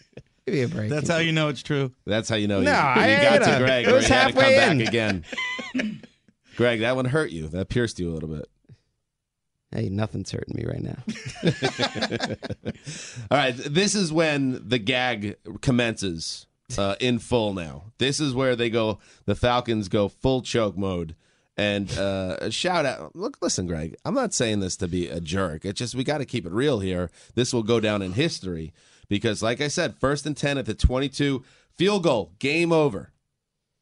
[0.47, 0.90] Give me a break.
[0.90, 1.92] That's how you know it's true.
[2.05, 3.86] That's how you know No, you, I you got to a- Greg.
[3.86, 4.80] it was you had come halfway back in.
[4.82, 5.24] again.
[6.57, 7.49] Greg, that one hurt you.
[7.49, 8.47] That pierced you a little bit.
[9.72, 11.03] Hey, nothing's hurting me right now.
[13.30, 16.47] All right, this is when the gag commences
[16.78, 17.55] uh, in full.
[17.55, 18.99] Now, this is where they go.
[19.24, 21.16] The Falcons go full choke mode.
[21.57, 23.14] And uh, a shout out.
[23.16, 23.97] Look, listen, Greg.
[24.05, 25.64] I'm not saying this to be a jerk.
[25.64, 27.11] It's just we got to keep it real here.
[27.36, 28.72] This will go down in history
[29.09, 31.45] because, like I said, first and ten at the 22,
[31.77, 33.13] field goal, game over.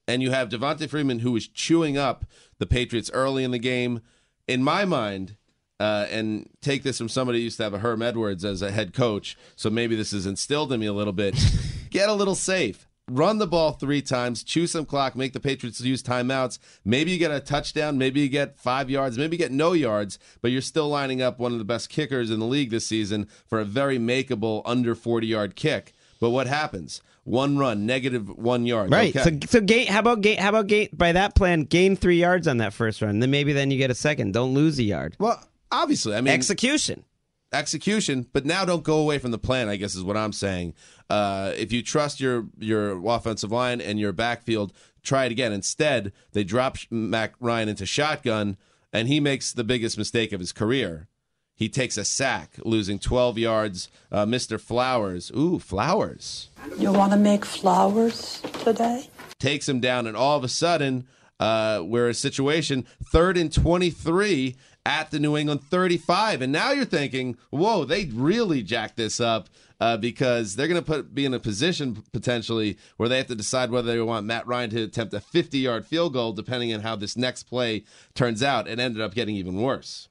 [0.09, 2.25] And you have Devonta Freeman who is chewing up
[2.59, 4.03] the Patriots early in the game.
[4.49, 5.37] In my mind,
[5.79, 8.70] uh, and take this from somebody who used to have a Herm Edwards as a
[8.70, 11.35] head coach, so maybe this is instilled in me a little bit.
[11.91, 12.87] Get a little safe.
[13.12, 16.58] Run the ball three times, chew some clock, make the Patriots use timeouts.
[16.82, 20.18] Maybe you get a touchdown, maybe you get five yards, maybe you get no yards,
[20.40, 23.28] but you're still lining up one of the best kickers in the league this season
[23.46, 25.92] for a very makeable under 40 yard kick.
[26.20, 27.02] But what happens?
[27.24, 28.90] One run, negative one yard.
[28.90, 29.14] Right.
[29.14, 29.38] Okay.
[29.42, 32.48] So so gain how about gain how about gain by that plan, gain three yards
[32.48, 33.18] on that first run.
[33.20, 34.32] Then maybe then you get a second.
[34.32, 35.16] Don't lose a yard.
[35.18, 35.38] well,
[35.70, 37.04] obviously, I mean, Execution.
[37.53, 39.68] Execution, but now don't go away from the plan.
[39.68, 40.74] I guess is what I'm saying.
[41.11, 44.72] Uh, if you trust your your offensive line and your backfield,
[45.03, 45.53] try it again.
[45.53, 48.57] Instead, they drop Matt Ryan into shotgun,
[48.92, 51.09] and he makes the biggest mistake of his career.
[51.55, 53.88] He takes a sack, losing 12 yards.
[54.11, 54.59] Uh, Mr.
[54.59, 56.48] Flowers, ooh, Flowers,
[56.78, 59.09] You want to make flowers today?
[59.38, 61.07] takes him down, and all of a sudden,
[61.38, 66.43] uh, we're in a situation third and 23 at the New England 35.
[66.43, 69.49] And now you're thinking, whoa, they really jacked this up
[69.80, 73.35] uh, because they're going to put be in a position potentially where they have to
[73.35, 76.80] decide whether they want Matt Ryan to attempt a 50 yard field goal, depending on
[76.80, 78.68] how this next play turns out.
[78.68, 80.09] It ended up getting even worse.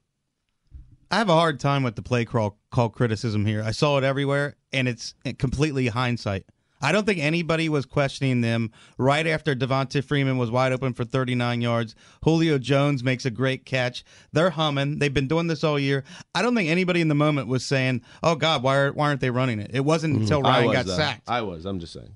[1.10, 3.62] I have a hard time with the play call criticism here.
[3.62, 6.46] I saw it everywhere, and it's completely hindsight.
[6.82, 11.04] I don't think anybody was questioning them right after Devonta Freeman was wide open for
[11.06, 11.96] 39 yards.
[12.24, 14.04] Julio Jones makes a great catch.
[14.34, 15.00] They're humming.
[15.00, 16.04] They've been doing this all year.
[16.36, 19.22] I don't think anybody in the moment was saying, "Oh God, why, are, why aren't
[19.22, 20.48] they running it?" It wasn't until Mm-hmm.
[20.48, 20.98] I Ryan was, got though.
[20.98, 21.30] sacked.
[21.30, 21.66] I was.
[21.66, 22.16] I'm just saying.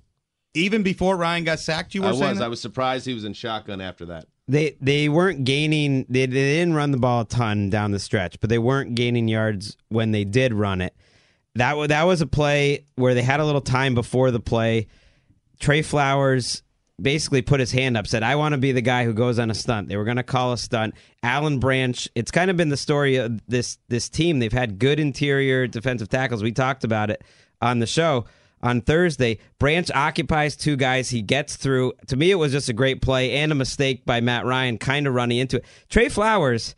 [0.53, 2.37] Even before Ryan got sacked, you were I was.
[2.37, 2.41] that?
[2.45, 4.25] I was surprised he was in shotgun after that.
[4.47, 6.05] They they weren't gaining.
[6.07, 9.27] They, they didn't run the ball a ton down the stretch, but they weren't gaining
[9.27, 10.95] yards when they did run it.
[11.55, 14.87] That wa- that was a play where they had a little time before the play.
[15.59, 16.63] Trey Flowers
[17.01, 19.49] basically put his hand up, said, "I want to be the guy who goes on
[19.49, 20.95] a stunt." They were going to call a stunt.
[21.23, 22.07] Alan Branch.
[22.15, 24.39] It's kind of been the story of this this team.
[24.39, 26.43] They've had good interior defensive tackles.
[26.43, 27.23] We talked about it
[27.61, 28.25] on the show
[28.61, 29.39] on Thursday.
[29.57, 31.09] Branch occupies two guys.
[31.09, 31.93] He gets through.
[32.07, 35.07] To me, it was just a great play and a mistake by Matt Ryan, kind
[35.07, 35.65] of running into it.
[35.89, 36.75] Trey Flowers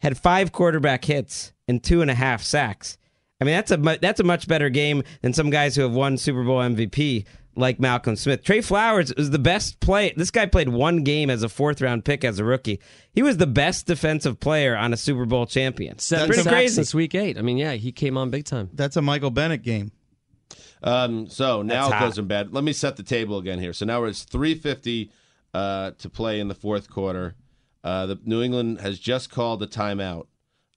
[0.00, 2.97] had five quarterback hits and two and a half sacks.
[3.40, 6.16] I mean, that's a that's a much better game than some guys who have won
[6.18, 7.24] Super Bowl MVP
[7.54, 8.42] like Malcolm Smith.
[8.42, 10.12] Trey Flowers was the best play.
[10.16, 12.80] This guy played one game as a fourth round pick as a rookie.
[13.12, 15.98] He was the best defensive player on a Super Bowl champion.
[15.98, 16.74] Seven Pretty sacks crazy.
[16.74, 17.38] since week eight.
[17.38, 18.70] I mean, yeah, he came on big time.
[18.72, 19.92] That's a Michael Bennett game.
[20.82, 22.00] Um, so now it hot.
[22.00, 22.52] goes in bed.
[22.52, 23.72] Let me set the table again here.
[23.72, 25.10] So now it's 350
[25.54, 27.34] uh, to play in the fourth quarter.
[27.82, 30.26] Uh, the New England has just called a timeout.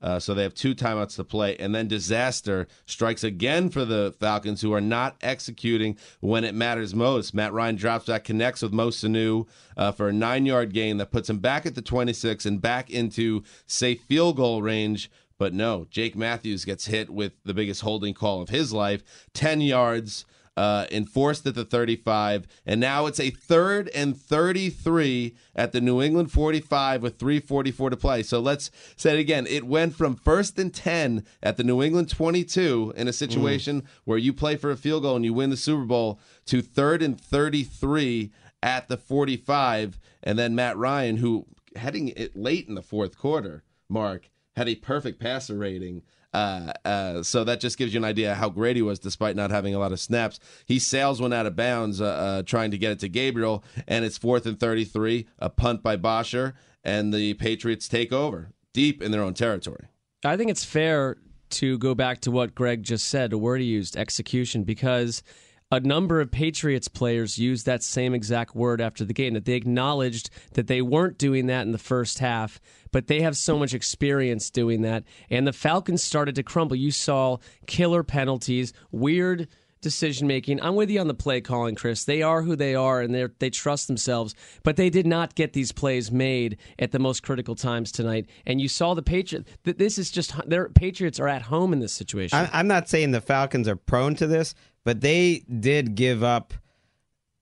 [0.02, 4.14] Uh, so they have two timeouts to play, and then disaster strikes again for the
[4.20, 7.34] Falcons, who are not executing when it matters most.
[7.34, 9.48] Matt Ryan drops back, connects with Mo Sanu
[9.78, 13.44] uh, for a nine-yard gain that puts him back at the 26 and back into
[13.66, 15.12] safe field goal range.
[15.38, 19.62] But no, Jake Matthews gets hit with the biggest holding call of his life, 10
[19.62, 20.26] yards,
[20.58, 22.46] uh, enforced at the 35.
[22.66, 27.98] And now it's a third and 33 at the New England 45 with 344 to
[27.98, 28.24] play.
[28.24, 29.48] So let's say it again.
[29.48, 34.18] It went from first and 10 at the New England 22 in a situation where
[34.18, 37.20] you play for a field goal and you win the Super Bowl to third and
[37.20, 38.32] 33
[38.62, 40.00] at the 45.
[40.24, 41.46] And then Matt Ryan, who
[41.76, 46.04] heading it late in the fourth quarter, Mark, had a perfect passer rating.
[46.34, 49.52] Uh, uh, so that just gives you an idea how great he was, despite not
[49.52, 50.40] having a lot of snaps.
[50.66, 54.06] He sails one out of bounds, uh, uh, trying to get it to Gabriel, and
[54.06, 55.28] it's fourth and thirty-three.
[55.40, 56.54] A punt by Bosher,
[56.84, 59.88] and the Patriots take over deep in their own territory.
[60.24, 61.18] I think it's fair
[61.50, 65.24] to go back to what Greg just said, a word he used, execution, because
[65.72, 69.54] a number of Patriots players used that same exact word after the game, that they
[69.54, 72.60] acknowledged that they weren't doing that in the first half,
[72.92, 75.06] but they have so much experience doing that.
[75.30, 76.76] And the Falcons started to crumble.
[76.76, 79.48] You saw killer penalties, weird
[79.82, 80.62] decision making.
[80.62, 82.04] I'm with you on the play calling, Chris.
[82.04, 84.36] They are who they are, and they they trust themselves.
[84.64, 88.28] But they did not get these plays made at the most critical times tonight.
[88.46, 89.50] And you saw the Patriots.
[89.64, 92.48] This is just their Patriots are at home in this situation.
[92.54, 96.54] I'm not saying the Falcons are prone to this, but they did give up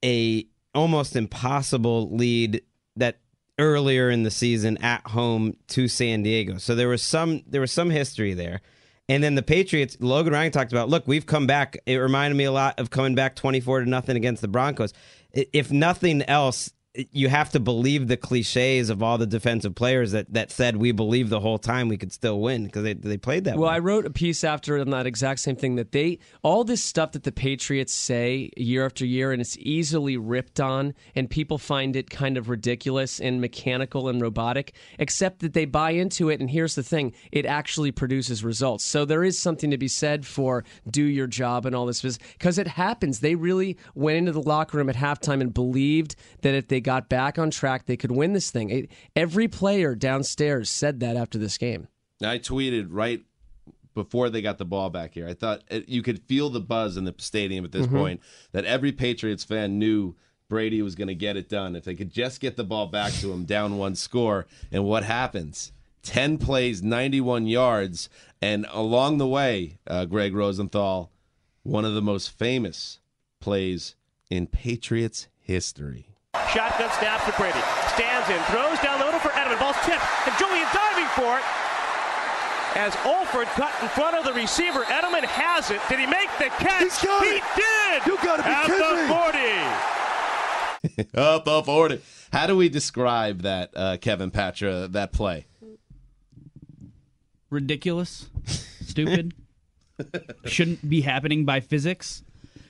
[0.03, 2.61] a almost impossible lead
[2.95, 3.19] that
[3.57, 6.57] earlier in the season at home to San Diego.
[6.57, 8.61] So there was some there was some history there.
[9.09, 11.77] And then the Patriots, Logan Ryan talked about, look, we've come back.
[11.87, 14.93] It reminded me a lot of coming back 24 to nothing against the Broncos.
[15.33, 16.71] If nothing else,
[17.11, 20.91] you have to believe the cliches of all the defensive players that, that said we
[20.91, 23.75] believe the whole time we could still win because they, they played that well way.
[23.75, 27.11] i wrote a piece after on that exact same thing that they all this stuff
[27.11, 31.95] that the patriots say year after year and it's easily ripped on and people find
[31.95, 36.49] it kind of ridiculous and mechanical and robotic except that they buy into it and
[36.49, 40.63] here's the thing it actually produces results so there is something to be said for
[40.89, 42.01] do your job and all this
[42.33, 46.53] because it happens they really went into the locker room at halftime and believed that
[46.53, 48.71] if they got back on track, they could win this thing.
[48.71, 51.87] It, every player downstairs said that after this game.
[52.23, 53.23] I tweeted right
[53.93, 55.27] before they got the ball back here.
[55.27, 57.95] I thought it, you could feel the buzz in the stadium at this Mm-hmm.
[57.95, 57.99] Mhm.
[57.99, 58.21] point
[58.53, 60.15] that every Patriots fan knew
[60.49, 63.13] Brady was going to get it done if they could just get the ball back
[63.21, 64.47] to him down one score.
[64.71, 65.71] And what happens?
[66.01, 68.09] 10 plays, 91 yards.
[68.41, 71.11] And along the way, uh, Greg Rosenthal,
[71.61, 72.97] one of the most famous
[73.39, 73.93] plays
[74.31, 76.07] in Patriots history.
[76.53, 77.59] Shotgun snaps to Brady.
[77.93, 79.59] Stands in, throws down the middle for Edelman.
[79.59, 81.45] Ball's tipped, and Julian diving for it.
[82.75, 85.81] As Alford cut in front of the receiver, Edelman has it.
[85.89, 87.01] Did he make the catch?
[87.01, 88.05] he did.
[88.05, 89.13] You gotta be At kidding the
[90.93, 91.09] 40.
[91.19, 92.01] Up the 40.
[92.31, 95.45] How do we describe that, uh, Kevin Patra, that play?
[97.49, 98.29] ridiculous,
[98.85, 99.33] stupid,
[100.45, 102.23] shouldn't be happening by physics.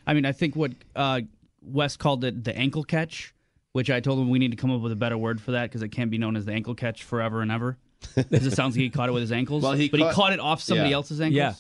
[0.08, 1.22] I mean, I think what uh,
[1.62, 3.34] Wes called it the ankle catch,
[3.74, 5.64] which I told him we need to come up with a better word for that
[5.64, 7.78] because it can't be known as the ankle catch forever and ever.
[8.16, 9.62] Because it sounds like he caught it with his ankles.
[9.64, 10.96] Well, he but caught- he caught it off somebody Yeah.
[10.96, 11.36] else's ankles.
[11.38, 11.54] Yeah.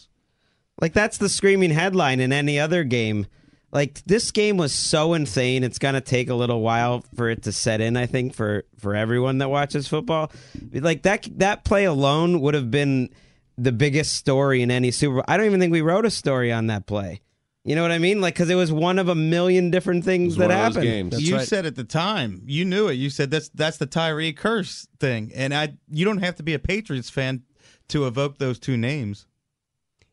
[0.81, 3.27] Like that's the screaming headline in any other game.
[3.71, 5.63] Like this game was so insane.
[5.63, 7.97] It's gonna take a little while for it to set in.
[7.97, 10.31] I think for for everyone that watches football,
[10.73, 13.09] like that that play alone would have been
[13.57, 15.25] the biggest story in any Super Bowl.
[15.27, 17.19] I don't even think we wrote a story on that play.
[17.65, 18.21] You know what I mean?
[18.21, 21.13] Like because it was one of a million different things that happened.
[21.13, 22.93] you said at the time, you knew it.
[22.93, 26.53] You said that's that's the Tyree Kearse thing, and I you don't have to be
[26.53, 27.43] a Patriots fan
[27.89, 29.27] to evoke those two names.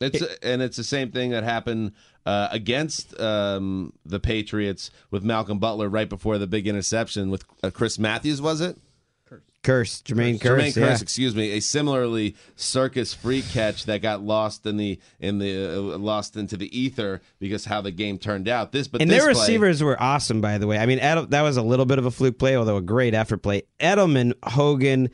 [0.01, 1.93] It's and it's the same thing that happened
[2.27, 7.71] uh, against um, the Patriots with Malcolm Butler right before the big interception with uh,
[7.71, 8.43] Chris Matthews.
[8.43, 8.77] Was it?
[9.67, 10.89] Kearse, Jermaine Kearse, Jermaine yeah.
[10.89, 11.51] Kearse, excuse me.
[11.53, 16.57] A similarly circus free catch that got lost in the in the uh, lost into
[16.57, 18.71] the ether because how the game turned out.
[18.71, 20.79] This, but and this their play- receivers were awesome, by the way.
[20.79, 23.13] I mean, Edel, that was a little bit of a fluke play, although a great
[23.15, 23.63] effort play.
[23.81, 25.11] Edelman, Hogan,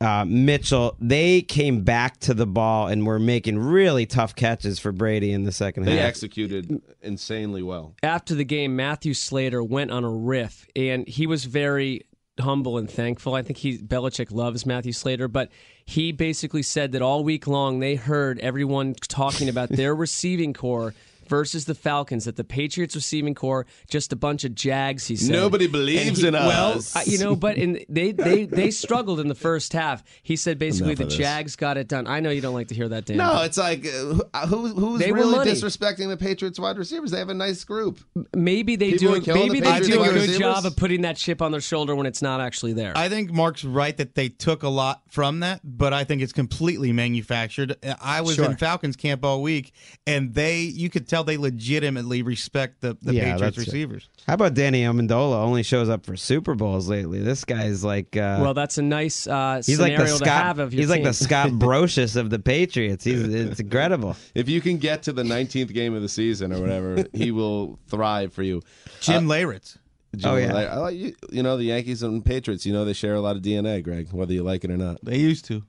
[0.00, 4.92] uh, Mitchell, they came back to the ball and were making really tough catches for
[4.92, 6.00] Brady in the second they half.
[6.00, 7.94] They executed insanely well.
[8.02, 12.02] after the game, Matthew Slater went on a riff, and he was very
[12.40, 13.34] humble and thankful.
[13.34, 15.50] I think he Belichick loves Matthew Slater, but
[15.84, 20.94] he basically said that all week long they heard everyone talking about their receiving corps
[21.28, 22.24] versus the Falcons.
[22.24, 25.06] That the Patriots receiving corps just a bunch of jags.
[25.06, 26.94] He said Nobody believes he- in well, us.
[26.96, 30.02] uh, you know, but in they they they struggled in the first half.
[30.22, 31.16] He said basically Enough the.
[31.16, 32.06] Jags got it done.
[32.06, 33.16] I know you don't like to hear that, Dan.
[33.18, 35.50] No, it's like uh, who, who's They really money.
[35.50, 37.10] disrespecting the Patriots wide receivers?
[37.10, 37.98] They have a nice group.
[38.34, 39.34] maybe they People do.
[39.34, 40.38] Maybe the they do a good receivers.
[40.38, 42.92] job of putting that chip on their shoulder when it's not actually there.
[42.96, 46.32] I think Mark's right that they took a lot from that, but I think it's
[46.32, 47.76] completely manufactured.
[48.00, 48.44] I was Sure.
[48.46, 49.72] in Falcons camp all week,
[50.06, 53.70] and they you could tell they legitimately respect the, the Yeah, Patriots that's it.
[53.70, 54.08] receivers.
[54.26, 55.36] How about Danny Amendola?
[55.42, 57.20] Only shows up for Super Bowls lately.
[57.20, 60.42] This guy's like, uh, well, that's a nice uh, he's like scenario the to Scott.
[60.44, 61.12] have of your He's like the.
[61.14, 63.04] Scott Brosius of the Patriots.
[63.04, 64.16] He's it's incredible.
[64.34, 67.78] If you can get to the 19th game of the season or whatever, he will
[67.88, 68.62] thrive for you.
[69.00, 69.78] Jim Uh, Leyritz.
[70.16, 70.52] Jim Oh, yeah.
[70.54, 71.14] Lay- I like you.
[71.30, 72.64] You know the Yankees and Patriots.
[72.64, 74.98] You know they share a lot of DNA, Greg, whether you like it or not.
[75.04, 75.62] They used to.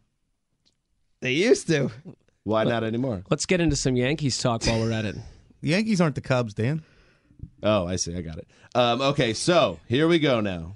[1.22, 1.92] They used to.
[2.44, 3.24] Why not anymore?
[3.30, 5.18] Let's get into some Yankees talk while we're at it.
[5.62, 6.84] The Yankees aren't the Cubs, Dan.
[7.62, 8.16] Oh, I see.
[8.16, 8.48] I got it.
[8.76, 10.76] Um, okay, so here we go now.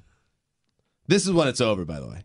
[1.07, 2.23] This is when it's over, by the way.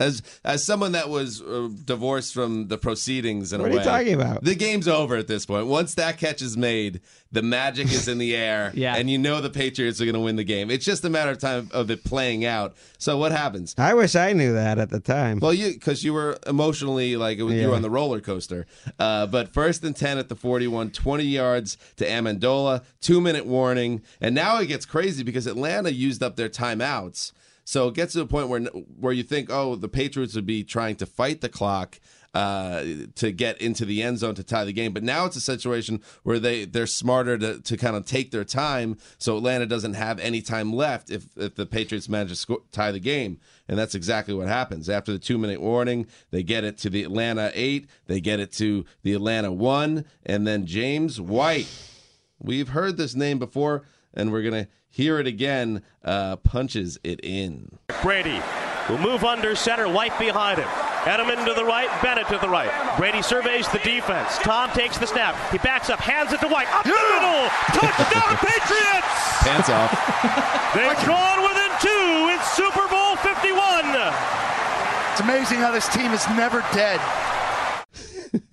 [0.00, 3.84] As as someone that was uh, divorced from the proceedings in What a are you
[3.84, 4.42] talking about?
[4.42, 5.66] The game's over at this point.
[5.66, 8.96] Once that catch is made, the magic is in the air, Yeah.
[8.96, 10.70] and you know the Patriots are going to win the game.
[10.70, 12.74] It's just a matter of time of it playing out.
[12.98, 13.74] So what happens?
[13.78, 15.38] I wish I knew that at the time.
[15.38, 18.66] Well, you because you were emotionally like it was, you were on the roller coaster.
[18.98, 24.02] Uh, but first and ten at the 41, 20 yards to Amendola, two minute warning,
[24.20, 27.32] and now it gets crazy because Atlanta used up their timeouts.
[27.70, 28.62] So it gets to the point where
[28.98, 32.00] where you think, oh, the Patriots would be trying to fight the clock
[32.34, 32.82] uh,
[33.14, 34.92] to get into the end zone to tie the game.
[34.92, 38.42] But now it's a situation where they they're smarter to, to kind of take their
[38.42, 42.90] time, so Atlanta doesn't have any time left if if the Patriots manage to tie
[42.90, 43.38] the game.
[43.68, 44.88] And that's exactly what happens.
[44.88, 48.50] After the two minute warning, they get it to the Atlanta eight, they get it
[48.54, 51.68] to the Atlanta one, and then James White.
[52.40, 55.82] We've heard this name before, and we're gonna hear it again.
[56.04, 57.78] Uh, punches it in.
[58.02, 58.40] Brady
[58.88, 60.68] will move under center, White behind him.
[61.04, 62.70] Edelman to the right, Bennett to the right.
[62.98, 64.36] Brady surveys the defense.
[64.38, 65.34] Tom takes the snap.
[65.50, 66.68] He backs up, hands it to White.
[66.72, 67.48] Up the middle!
[67.72, 69.08] Touchdown, Patriots!
[69.40, 69.90] Pants off.
[70.74, 73.80] They've gone within two in Super Bowl 51.
[75.12, 77.00] It's amazing how this team is never dead.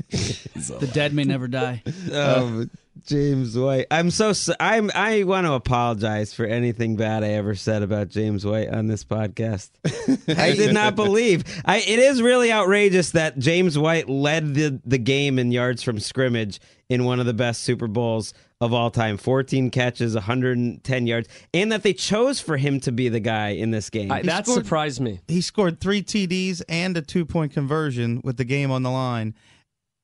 [0.10, 1.84] The dead may never die.
[2.14, 2.70] um,
[3.08, 3.88] James White.
[3.90, 8.10] I'm so so, I'm I want to apologize for anything bad I ever said about
[8.10, 9.70] James White on this podcast.
[10.38, 11.44] I did not believe.
[11.66, 16.00] I it is really outrageous that James White led the the game in yards from
[16.00, 19.18] scrimmage in one of the best Super Bowls of all time.
[19.18, 23.72] 14 catches, 110 yards, and that they chose for him to be the guy in
[23.72, 24.12] this game.
[24.12, 25.22] I, that scored- surprised me.
[25.30, 29.34] He scored three TDs and a two point conversion with the game on the line.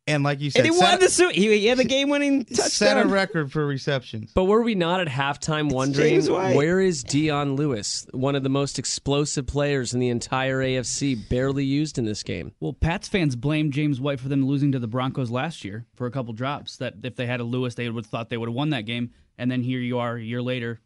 [0.05, 1.33] And like you said, and he set, won the Super.
[1.33, 2.69] He, he had the game-winning touchdown.
[2.69, 4.31] set a record for receptions.
[4.33, 6.25] But were we not at halftime wondering
[6.55, 11.63] where is Dion Lewis, one of the most explosive players in the entire AFC, barely
[11.63, 12.51] used in this game?
[12.59, 16.05] Well, Pats fans blame James White for them losing to the Broncos last year for
[16.05, 16.75] a couple drops.
[16.77, 18.85] That if they had a Lewis, they would have thought they would have won that
[18.85, 19.11] game.
[19.37, 20.81] And then here you are a year later.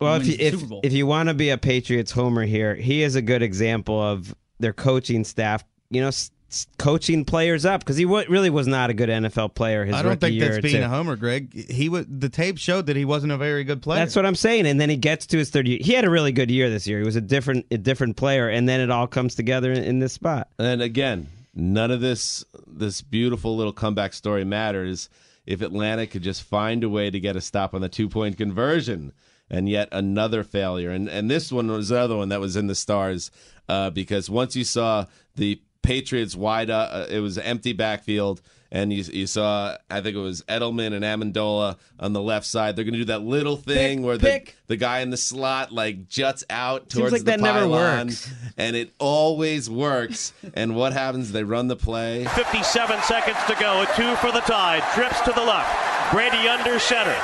[0.00, 3.14] Well, if you, if, if you want to be a Patriots homer here, he is
[3.14, 6.32] a good example of their coaching staff, you know, s- s-
[6.78, 9.84] coaching players up because he wa really was not a good NFL player.
[9.84, 10.82] His I don't rookie think year that's being two.
[10.82, 11.52] a homer, Greg.
[11.70, 14.00] He was the tape showed that he wasn't a very good player.
[14.00, 14.66] That's what I'm saying.
[14.66, 15.78] And then he gets to his third year.
[15.80, 16.98] He had a really good year this year.
[16.98, 19.98] He was a different a different player, and then it all comes together in, in
[19.98, 20.48] this spot.
[20.58, 25.08] And again, none of this this beautiful little comeback story matters
[25.46, 28.36] if Atlanta could just find a way to get a stop on the two point
[28.36, 29.12] conversion.
[29.50, 30.90] And yet another failure.
[30.90, 33.30] And and this one was the other one that was in the stars
[33.68, 38.40] uh, because once you saw the Patriots wide, uh, it was empty backfield,
[38.72, 42.74] and you you saw I think it was Edelman and Amendola on the left side.
[42.74, 44.46] They're going to do that little thing Pick, where pick.
[44.66, 47.60] the the guy in the slot like juts out Seems towards like the that never
[47.60, 48.30] pylon, works.
[48.56, 50.32] and it always works.
[50.54, 51.30] and what happens?
[51.32, 52.24] They run the play.
[52.24, 53.82] 57 seconds to go.
[53.82, 54.82] A two for the tide.
[54.94, 55.70] Trips to the left.
[56.12, 57.16] Brady under center.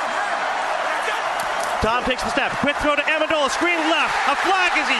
[1.81, 2.51] Tom takes the snap.
[2.61, 3.49] Quick throw to Amendola.
[3.49, 4.13] Screen left.
[4.29, 4.99] A flag as he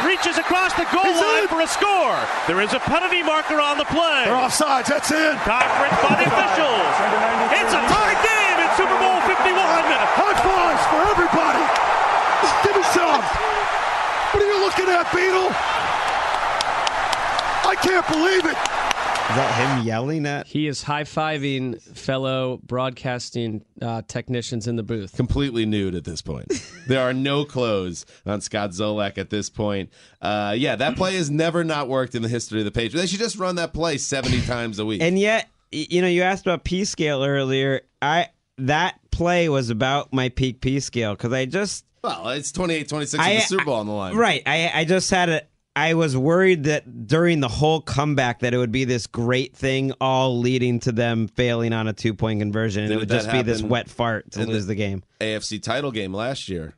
[0.00, 2.16] reaches across the goal line for a score.
[2.48, 4.24] There is a penalty marker on the play.
[4.24, 4.88] They're offsides.
[4.88, 5.36] That's in.
[5.44, 6.92] Conference by the officials.
[7.52, 9.52] It's a tie game in Super Bowl 51.
[9.52, 11.64] High fives for everybody.
[12.64, 13.22] Give me some.
[14.32, 15.52] What are you looking at, Beetle?
[17.68, 18.71] I can't believe it.
[19.32, 20.46] Is that him yelling at?
[20.46, 25.16] He is high fiving fellow broadcasting uh, technicians in the booth.
[25.16, 26.52] Completely nude at this point.
[26.86, 29.88] there are no clothes on Scott Zolak at this point.
[30.20, 33.00] Uh, yeah, that play has never not worked in the history of the Patriots.
[33.00, 35.00] They should just run that play seventy times a week.
[35.00, 37.80] And yet, you know, you asked about P scale earlier.
[38.02, 38.28] I
[38.58, 43.20] that play was about my peak P scale because I just well, it's 28-26 with
[43.20, 44.14] I- the Super Bowl on the line.
[44.14, 44.42] Right.
[44.44, 45.42] I I just had a.
[45.74, 49.92] I was worried that during the whole comeback that it would be this great thing,
[50.00, 53.42] all leading to them failing on a two point conversion, and it would just be
[53.42, 55.02] this wet fart to lose the game.
[55.20, 56.74] AFC title game last year.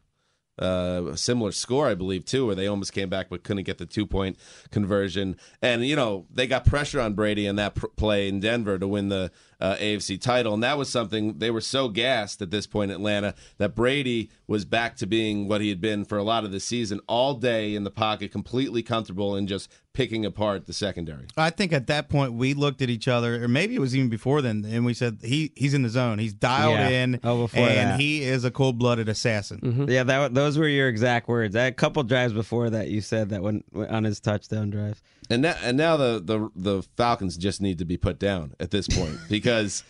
[0.57, 3.79] Uh, a similar score, I believe, too, where they almost came back but couldn't get
[3.79, 4.39] the two point
[4.71, 5.37] conversion.
[5.61, 8.87] And, you know, they got pressure on Brady in that pr- play in Denver to
[8.87, 10.55] win the uh, AFC title.
[10.55, 14.31] And that was something they were so gassed at this point in Atlanta that Brady
[14.47, 17.35] was back to being what he had been for a lot of the season all
[17.35, 21.27] day in the pocket, completely comfortable and just picking apart the secondary.
[21.37, 24.09] I think at that point we looked at each other, or maybe it was even
[24.11, 26.19] before then, and we said he he's in the zone.
[26.19, 26.89] He's dialed Yeah.
[26.89, 28.01] in, Oh, before and that.
[28.01, 29.87] he is a cold blooded assassin.
[29.89, 31.55] Yeah, that those were your exact words.
[31.57, 35.01] A couple drives before that, you said that when on his touchdown drive.
[35.31, 38.71] And now, and now the, the the Falcons just need to be put down at
[38.73, 39.85] this point because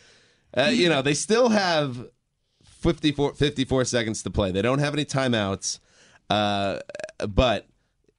[0.57, 2.09] uh, you know they still have
[2.63, 4.53] 54, 54 seconds to play.
[4.53, 5.79] They don't have any timeouts,
[6.29, 6.81] uh,
[7.27, 7.67] but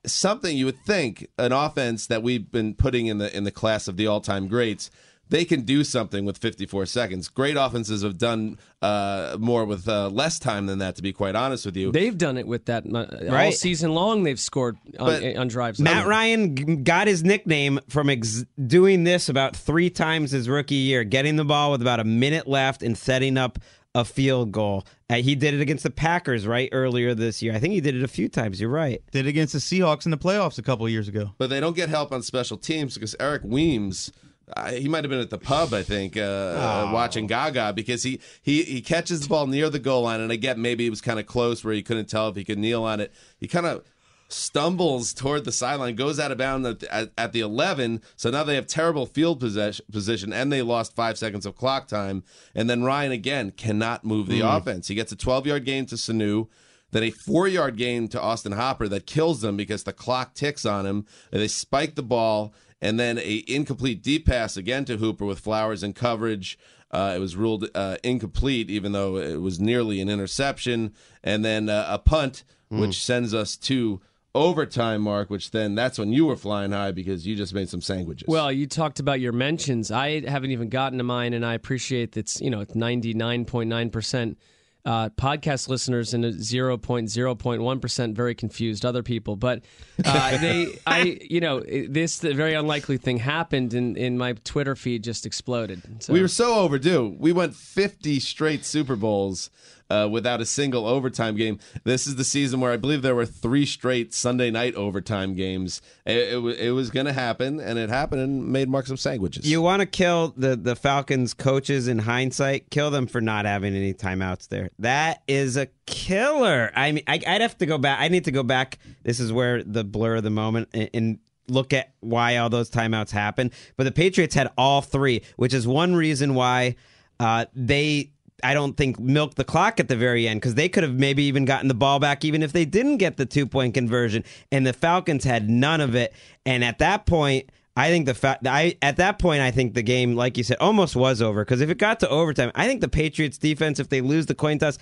[0.08, 3.88] something you would think an offense that we've been putting in the in the class
[3.88, 4.90] of the all time greats.
[5.28, 7.30] They can do something with 54 seconds.
[7.30, 10.98] Great offenses have done uh, more with uh, less time than that.
[10.98, 13.52] To be quite honest with you, They've done it with that uh, all Right.
[13.52, 14.22] season long.
[14.22, 15.80] They've scored on, But- on drives.
[15.80, 21.04] Matt Ryan got his nickname from ex- doing this about three times his rookie year,
[21.04, 23.58] getting the ball with about a minute left and setting up
[23.96, 24.86] a field goal.
[25.10, 27.56] Uh, he did it against the Packers right earlier this year.
[27.56, 28.60] I think he did it a few times.
[28.62, 29.02] You're right.
[29.12, 31.32] Did it against the Seahawks in the playoffs a couple of years ago.
[31.38, 34.12] but they don't get help on special teams because Eric Weems.
[34.56, 38.04] Uh, he might have been at the pub, I think, uh, uh, watching Gaga because
[38.04, 40.92] he, he he catches the ball near the goal line, and I get maybe it
[40.92, 43.12] was kind of close where he couldn't tell if he could kneel on it.
[43.40, 43.84] He kind of
[44.28, 48.02] stumbles toward the sideline, goes out of bounds at, at, at the 11.
[48.16, 51.88] So now they have terrible field possession, position, and they lost five seconds of clock
[51.88, 52.24] time.
[52.54, 54.88] And then Ryan again cannot move the offense.
[54.88, 56.48] He gets a 12 yard gain to Sanu.
[56.92, 60.66] Then a four yard gain to Austin Hooper that kills them because the clock ticks
[60.66, 61.06] on him.
[61.32, 65.84] They spike the ball, and then a incomplete deep pass again to Hooper with Flowers
[65.84, 66.58] in coverage.
[66.92, 70.94] Uh, it was ruled uh, incomplete, even though it was nearly an interception.
[71.24, 74.00] And then uh, a punt, which sends us to
[74.36, 77.82] overtime, Marc, which then that's when you were flying high because you just made some
[77.82, 78.28] sandwiches.
[78.28, 79.90] Well, you talked about your mentions.
[79.90, 83.46] I haven't even gotten to mine, and I appreciate that's you know it's ninety nine
[83.46, 84.38] point nine percent
[84.86, 89.36] uh, podcast listeners and zero point zero point one percent very confused other people.
[89.36, 89.64] But
[90.04, 94.76] uh, they, I, you know, this the very unlikely thing happened, and in my Twitter
[94.76, 95.82] feed just exploded.
[96.04, 96.14] So.
[96.14, 97.16] We were so overdue.
[97.18, 99.50] We went 50 straight Super Bowls
[99.90, 101.60] uh, without a single overtime game.
[101.84, 105.82] This is the season where I believe there were three straight Sunday night overtime games.
[106.06, 109.50] It, it, it was going to happen, and it happened and made Marc some sandwiches.
[109.50, 112.70] You want to kill the, the Falcons coaches in hindsight?
[112.70, 114.70] Kill them for not having any timeouts there.
[114.80, 116.72] That is a killer.
[116.76, 118.00] I mean, I, I'd have to go back.
[118.00, 118.80] I need to go back.
[119.04, 122.72] This is where the blur of the moment and, and look at why all those
[122.72, 123.52] timeouts happened.
[123.78, 126.76] But the Patriots had all three, which is one reason why
[127.20, 128.12] uh, they.
[128.44, 131.24] I don't think milked the clock at the very end because they could have maybe
[131.24, 134.24] even gotten the ball back even if they didn't get the two point conversion.
[134.52, 136.14] And the Falcons had none of it.
[136.46, 139.82] And at that point, I think the fact I at that point I think the
[139.84, 142.82] game, like you said, almost was over because if it got to overtime, I think
[142.82, 144.78] the Patriots defense, if they lose the coin toss,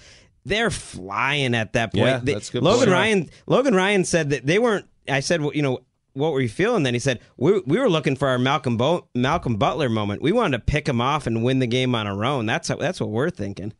[0.45, 2.05] they're flying at that point.
[2.05, 2.91] Yeah, They- that's good Logan point.
[2.91, 4.85] Ryan Logan Ryan said that they weren't.
[5.07, 5.79] I said, well, you know.
[6.13, 6.93] What were you feeling then?
[6.93, 10.21] He said, we, we were looking for our Malcolm Bo- Malcolm Butler moment.
[10.21, 12.45] We wanted to pick him off and win the game on our own.
[12.45, 13.73] That's how, that's what we're thinking.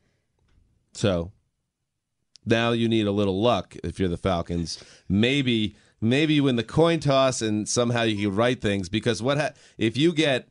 [0.94, 1.32] So
[2.46, 4.84] now you need a little luck if you're the Falcons.
[5.08, 9.38] Maybe maybe you win the coin toss and somehow you can write things because what
[9.38, 10.48] ha- if you get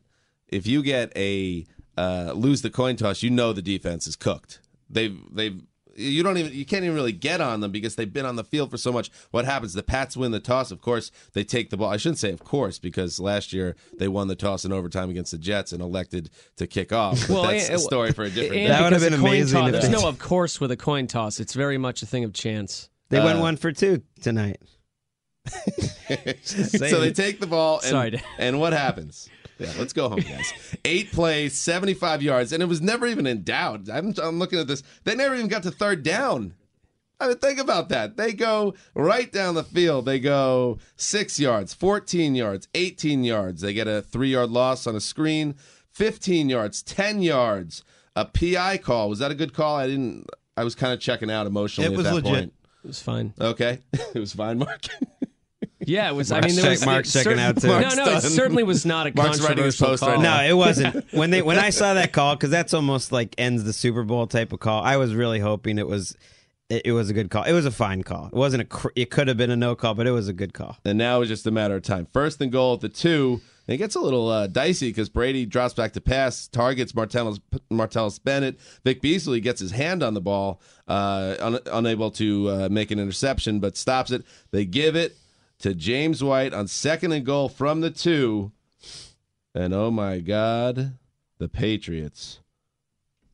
[0.49, 1.67] if you get a
[1.97, 4.61] uh, lose the coin toss, you know the defense is cooked.
[4.89, 5.61] They've they've
[5.97, 8.45] you don't even you can't even really get on them because they've been on the
[8.45, 9.11] field for so much.
[9.31, 9.73] What happens?
[9.75, 10.71] The Pats win the toss.
[10.71, 11.91] Of course, they take the ball.
[11.91, 15.33] I shouldn't say of course because last year they won the toss in overtime against
[15.33, 17.29] the Jets and elected to kick off.
[17.29, 18.69] But that's eh, and- a story for a eh, different and day.
[18.69, 21.55] That would have been amazing Toss, there's no, of course, with a coin toss, it's
[21.55, 22.89] very much a thing of chance.
[23.09, 24.59] They went Uh, one for two tonight.
[26.43, 29.29] so they take the ball and, Sorry, and what happens?
[29.59, 30.53] Yeah, let's go home, guys.
[30.85, 33.89] Eight plays, 75 yards, and it was never even in doubt.
[33.93, 34.83] I'm, I'm looking at this.
[35.05, 36.55] They never even got to third down.
[37.21, 38.17] I mean, think about that.
[38.17, 40.07] They go right down the field.
[40.07, 43.61] They go six yards, 14 yards, 18 yards.
[43.61, 45.55] They get a three yard loss on a screen,
[45.93, 47.85] 15 yards, 10 yards.
[48.17, 49.09] A PI call.
[49.09, 49.77] Was that a good call?
[49.77, 50.27] I didn't.
[50.57, 52.31] I was kind of checking out emotionally It was at that legit.
[52.33, 52.53] point.
[52.85, 53.33] It was fine.
[53.41, 54.83] Okay, it was fine, Marc.
[55.81, 56.31] Yeah, it was.
[56.33, 57.67] I mean, there check- was Marc's it checking certain- out, too.
[57.69, 58.21] No, Marc's no, it done.
[58.23, 60.11] certainly was not a Marc's writing his controversial post call.
[60.11, 60.21] right.
[60.47, 61.05] No, it wasn't.
[61.13, 64.27] When they when I saw that call, because that's almost like ends the Super Bowl
[64.27, 64.83] type of call.
[64.83, 66.17] I was really hoping it was
[66.71, 67.43] it, it was a good call.
[67.45, 68.27] It was a fine call.
[68.27, 68.67] It wasn't a.
[68.67, 70.77] cr- It could have been a no call, but it was a good call.
[70.85, 72.07] And now it's just a matter of time.
[72.13, 73.41] First and goal at the two.
[73.69, 77.41] And it gets a little uh, dicey because Brady drops back to pass, targets Martellus,
[77.71, 78.59] Martellus Bennett.
[78.85, 82.99] Vic Beasley gets his hand on the ball, uh, un- unable to uh, make an
[82.99, 84.25] interception, but stops it.
[84.51, 85.17] They give it
[85.63, 88.51] to James White on second and goal from the two.
[89.55, 90.99] And oh my God,
[91.39, 92.41] the Patriots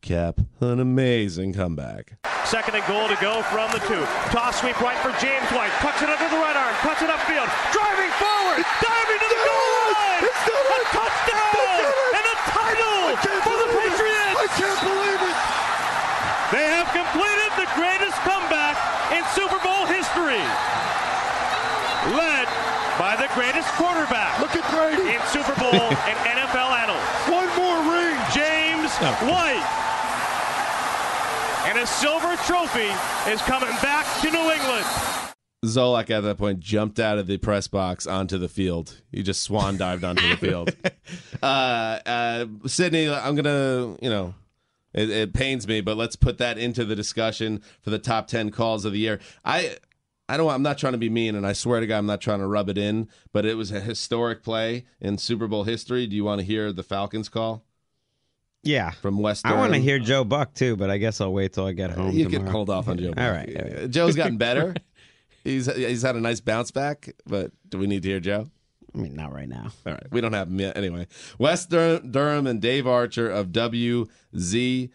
[0.00, 2.20] cap an amazing comeback.
[2.44, 4.04] Second and goal to go from the two.
[4.28, 5.72] Toss sweep right for James White.
[5.80, 6.74] Cuts it under the right arm.
[6.84, 7.48] Cuts it upfield.
[7.72, 8.60] Driving forward.
[8.80, 10.22] Diving to the England.
[10.28, 11.80] A touchdown
[12.12, 13.00] and a title
[13.40, 14.36] for the Patriots.
[14.36, 15.38] I can't believe it.
[16.52, 18.76] They have completed the greatest comeback
[19.16, 20.44] in Super Bowl history.
[22.16, 22.48] Led
[22.96, 25.14] by the greatest quarterback Look at Brady.
[25.14, 25.72] in Super Bowl
[26.10, 28.18] and NFL annals, One more ring.
[28.34, 28.90] James
[29.24, 29.64] White.
[31.66, 32.90] And a silver trophy
[33.30, 34.84] is coming back to New England.
[35.64, 39.00] Zolak at that point jumped out of the press box onto the field.
[39.10, 40.74] He just swan dived onto the field.
[41.42, 44.34] Uh, uh, Sydney, I'm gonna, you know,
[44.92, 48.50] it, it pains me, but let's put that into the discussion for the top ten
[48.50, 49.20] calls of the year.
[49.44, 49.76] I,
[50.28, 50.50] I don't.
[50.50, 52.46] I'm not trying to be mean, and I swear to God, I'm not trying to
[52.46, 53.08] rub it in.
[53.32, 56.06] But it was a historic play in Super Bowl history.
[56.06, 57.64] Do you want to hear the Falcons call
[58.62, 58.90] Yeah.
[58.90, 59.40] from Wes?
[59.44, 61.90] I want to hear Joe Buck too, but I guess I'll wait till I get
[61.90, 62.12] home.
[62.12, 62.44] You tomorrow.
[62.44, 63.14] can hold off on Joe.
[63.16, 63.56] All right.
[63.56, 63.90] all right.
[63.90, 64.74] Joe's gotten better.
[65.44, 68.48] he's he's had a nice bounce back, but do we need to hear Joe?
[68.94, 69.70] I mean, not right now.
[69.86, 70.76] All right, we don't have him yet.
[70.76, 71.06] Anyway,
[71.38, 74.88] Wes Dur- Durham and Dave Archer of WZGC.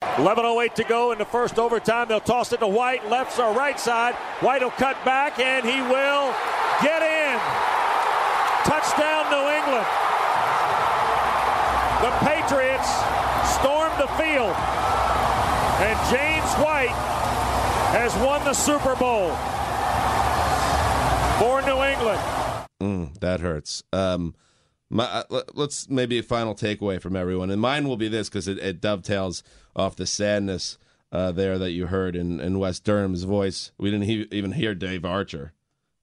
[0.00, 2.08] 11.08 to go in the first overtime.
[2.08, 4.14] They'll toss it to White, left or right side.
[4.40, 6.34] White will cut back, and he will
[6.82, 7.38] get in.
[8.64, 9.86] Touchdown, New England.
[12.02, 12.90] The Patriots
[13.58, 14.54] stormed the field,
[15.82, 16.94] and James White
[17.90, 19.30] has won the Super Bowl
[21.38, 22.20] for New England.
[22.80, 23.82] Mm, that hurts.
[23.92, 24.34] Um,
[24.90, 28.28] my, uh, let- let's maybe a final takeaway from everyone, and mine will be this
[28.28, 29.42] because it, it dovetails
[29.76, 30.78] off the sadness
[31.12, 33.70] uh, there that you heard in, in Wes Durham's voice.
[33.78, 35.52] We didn't he- even hear Dave Archer.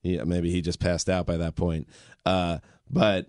[0.01, 1.87] He, maybe he just passed out by that point.
[2.25, 2.59] Uh,
[2.89, 3.27] but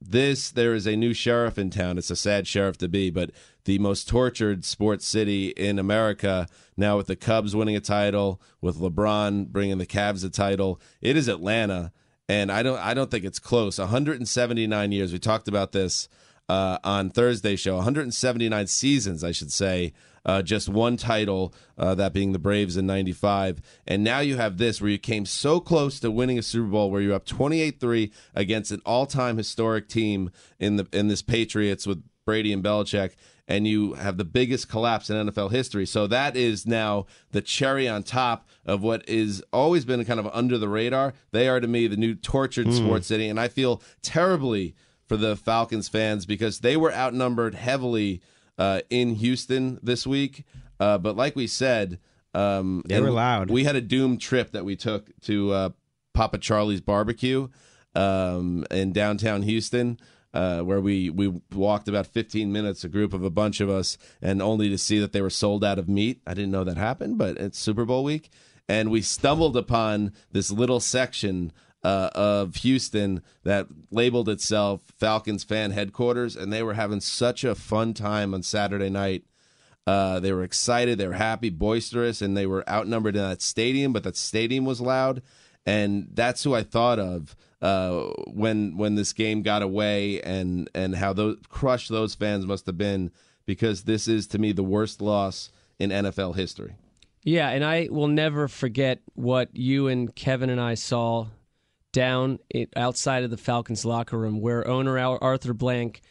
[0.00, 1.96] this there is a new sheriff in town.
[1.96, 3.30] It's a sad sheriff to be, but
[3.64, 8.78] the most tortured sports city in America now with the Cubs winning a title, with
[8.78, 10.78] LeBron bringing the Cavs a title.
[11.00, 11.92] It is Atlanta,
[12.28, 13.78] and I don't I don't think it's close.
[13.78, 15.12] 179 years.
[15.12, 16.08] We talked about this
[16.48, 17.76] uh, on Thursday show.
[17.76, 19.92] 179 seasons, I should say.
[20.26, 24.56] Uh, just one title, uh, that being the Braves in '95, and now you have
[24.56, 28.10] this where you came so close to winning a Super Bowl, where you're up 28-3
[28.34, 33.16] against an all-time historic team in the in this Patriots with Brady and Belichick,
[33.46, 35.84] and you have the biggest collapse in NFL history.
[35.86, 40.26] So that is now the cherry on top of what is always been kind of
[40.32, 41.12] under the radar.
[41.32, 44.74] They are to me the new tortured sports city, and I feel terribly
[45.06, 48.22] for the Falcons fans because they were outnumbered heavily
[48.56, 50.44] uh, in Houston this week.
[50.80, 51.98] Uh, but like we said,
[52.32, 53.50] um, They were loud.
[53.50, 55.68] We had a doomed trip that we took to uh,
[56.14, 57.48] Papa Charlie's Barbecue
[57.94, 59.98] um, in downtown Houston.
[60.34, 63.96] Uh, where we, we walked about 15 minutes, a group of a bunch of us,
[64.20, 66.20] and only to see that they were sold out of meat.
[66.26, 68.30] I didn't know that happened, but it's Super Bowl week.
[68.68, 71.52] And we stumbled upon this little section
[71.84, 77.54] uh, of Houston that labeled itself Falcons fan headquarters, and they were having such a
[77.54, 79.24] fun time on Saturday night.
[79.86, 83.92] Uh, they were excited, they were happy, boisterous, and they were outnumbered in that stadium,
[83.92, 85.22] but that stadium was loud.
[85.66, 90.96] And that's who I thought of uh, when when this game got away, and and
[90.96, 93.10] how those crushed those fans must have been,
[93.46, 96.74] because this is to me the worst loss in NFL history.
[97.22, 101.28] Yeah, and I will never forget what you and Kevin and I saw
[101.92, 102.38] down
[102.76, 106.02] outside of the Falcons locker room, where owner Arthur Blank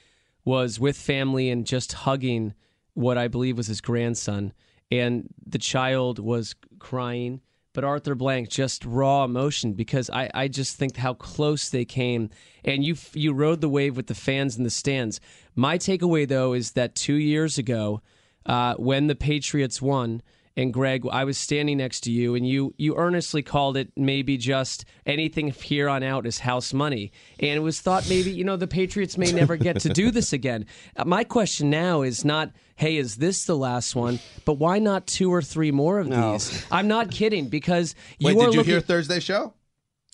[0.43, 2.53] was with family and just hugging
[2.95, 4.53] what I believe was his grandson,
[4.91, 7.41] and the child was crying.
[7.73, 12.29] But Arthur Blank just raw emotion because I, I just think how close they came,
[12.63, 15.19] and you you rode the wave with the fans in the stands.
[15.55, 18.01] My takeaway though is that two years ago,
[18.45, 20.21] uh, when the Patriots won,
[20.55, 24.37] and Gregg, I was standing next to you, and you you earnestly called it maybe
[24.37, 28.55] just anything here on out is house money, and it was thought maybe you know
[28.55, 30.65] the Patriots may never get to do this again.
[30.95, 34.19] Uh, my question now is not, hey, is this the last one?
[34.45, 36.33] But why not two or three more of No.
[36.33, 36.65] these?
[36.71, 38.63] I'm not kidding because you Wait, did you looking.
[38.65, 39.53] hear Thursday show?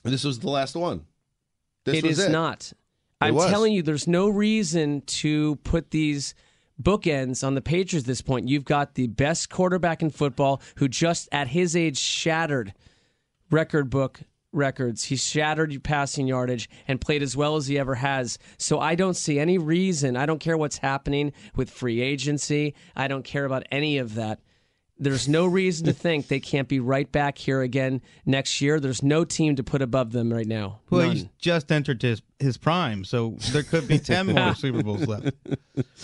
[0.06, 1.06] This was the last one.
[1.84, 2.22] This It was is it.
[2.24, 2.74] It is not.
[3.22, 3.50] I'm was.
[3.50, 6.34] telling you, there's no reason to put these
[6.82, 8.48] bookends on the Patriots at this point.
[8.48, 12.74] You've got the best quarterback in football who just at his age shattered
[13.52, 14.22] record book
[14.52, 15.06] records.
[15.06, 18.40] He shattered passing yardage and played as well as he ever has.
[18.58, 20.18] So I don't see any reason.
[20.18, 22.74] I don't care what's happening with free agency.
[22.96, 24.40] I don't care about any of that.
[25.00, 28.80] There's no reason to think they can't be right back here again next year.
[28.80, 30.80] There's no team to put above them right now.
[30.90, 31.16] Well, None.
[31.16, 35.32] he's just entered his his prime, so there could be ten more Super Bowls left.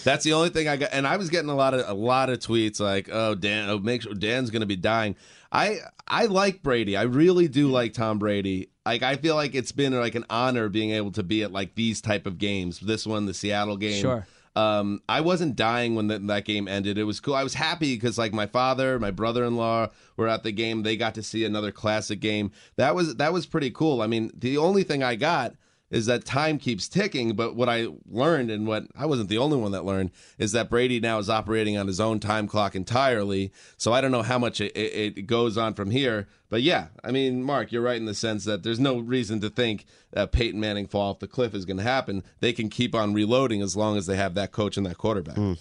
[0.04, 2.30] That's the only thing I got, and I was getting a lot of a lot
[2.30, 5.16] of tweets like, "Oh, Dan, oh, make sure Dan's going to be dying."
[5.52, 6.98] I I like Brady.
[6.98, 8.70] I really do like Tom Brady.
[8.86, 11.76] Like I feel like it's been like an honor being able to be at like
[11.76, 12.80] these type of games.
[12.80, 14.02] This one, the Seattle game.
[14.02, 14.28] Sure.
[14.56, 16.98] Um, I wasn't dying when that that game ended.
[16.98, 17.36] It was cool.
[17.36, 20.84] I was happy because like my father, my brother-in-law were at the game.
[20.84, 22.52] They got to see another classic game.
[22.78, 24.02] That was that was pretty cool.
[24.02, 25.56] I mean, the only thing I got
[25.96, 27.38] is that time keeps ticking.
[27.38, 30.70] But what I learned, and what I wasn't the only one that learned, is that
[30.70, 33.54] Brady now is operating on his own time clock entirely.
[33.78, 36.28] So I don't know how much it, it, goes on from here.
[36.50, 39.50] But yeah, I mean, Marc, you're right in the sense that there's no reason to
[39.50, 42.24] think that Peyton Manning fall off the cliff is going to happen.
[42.42, 45.38] They can keep on reloading as long as they have that coach and that quarterback.
[45.38, 45.54] Hmm.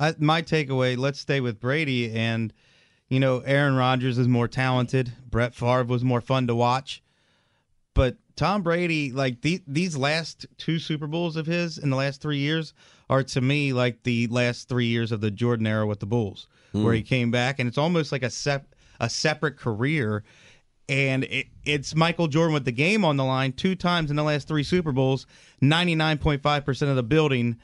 [0.00, 2.54] I, my takeaway: Let's stay with Brady, and
[3.10, 5.12] you know, Aaron Rodgers is more talented.
[5.28, 7.02] Brett Favre was more fun to watch,
[7.92, 12.22] but Tom Brady, like the, these last two Super Bowls of his in the last
[12.22, 12.72] three years,
[13.10, 16.46] are to me like the last three years of the Jordan era with the Bulls,
[16.72, 16.82] hmm.
[16.82, 20.24] where he came back, and it's almost like a sep- a separate career.
[20.88, 24.22] And it, it's Michael Jordan with the game on the line two times in the
[24.22, 25.26] last three Super Bowls.
[25.60, 27.58] Ninety nine point five percent of the building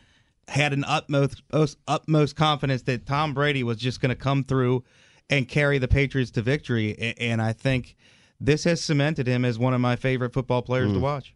[0.46, 1.42] had an utmost
[1.88, 4.84] utmost, confidence that Tom Brady was just going to come through
[5.30, 7.14] and carry the Patriots to victory.
[7.18, 7.96] And I think
[8.40, 11.02] this has cemented him as one of my favorite football players to hmm.
[11.02, 11.34] watch.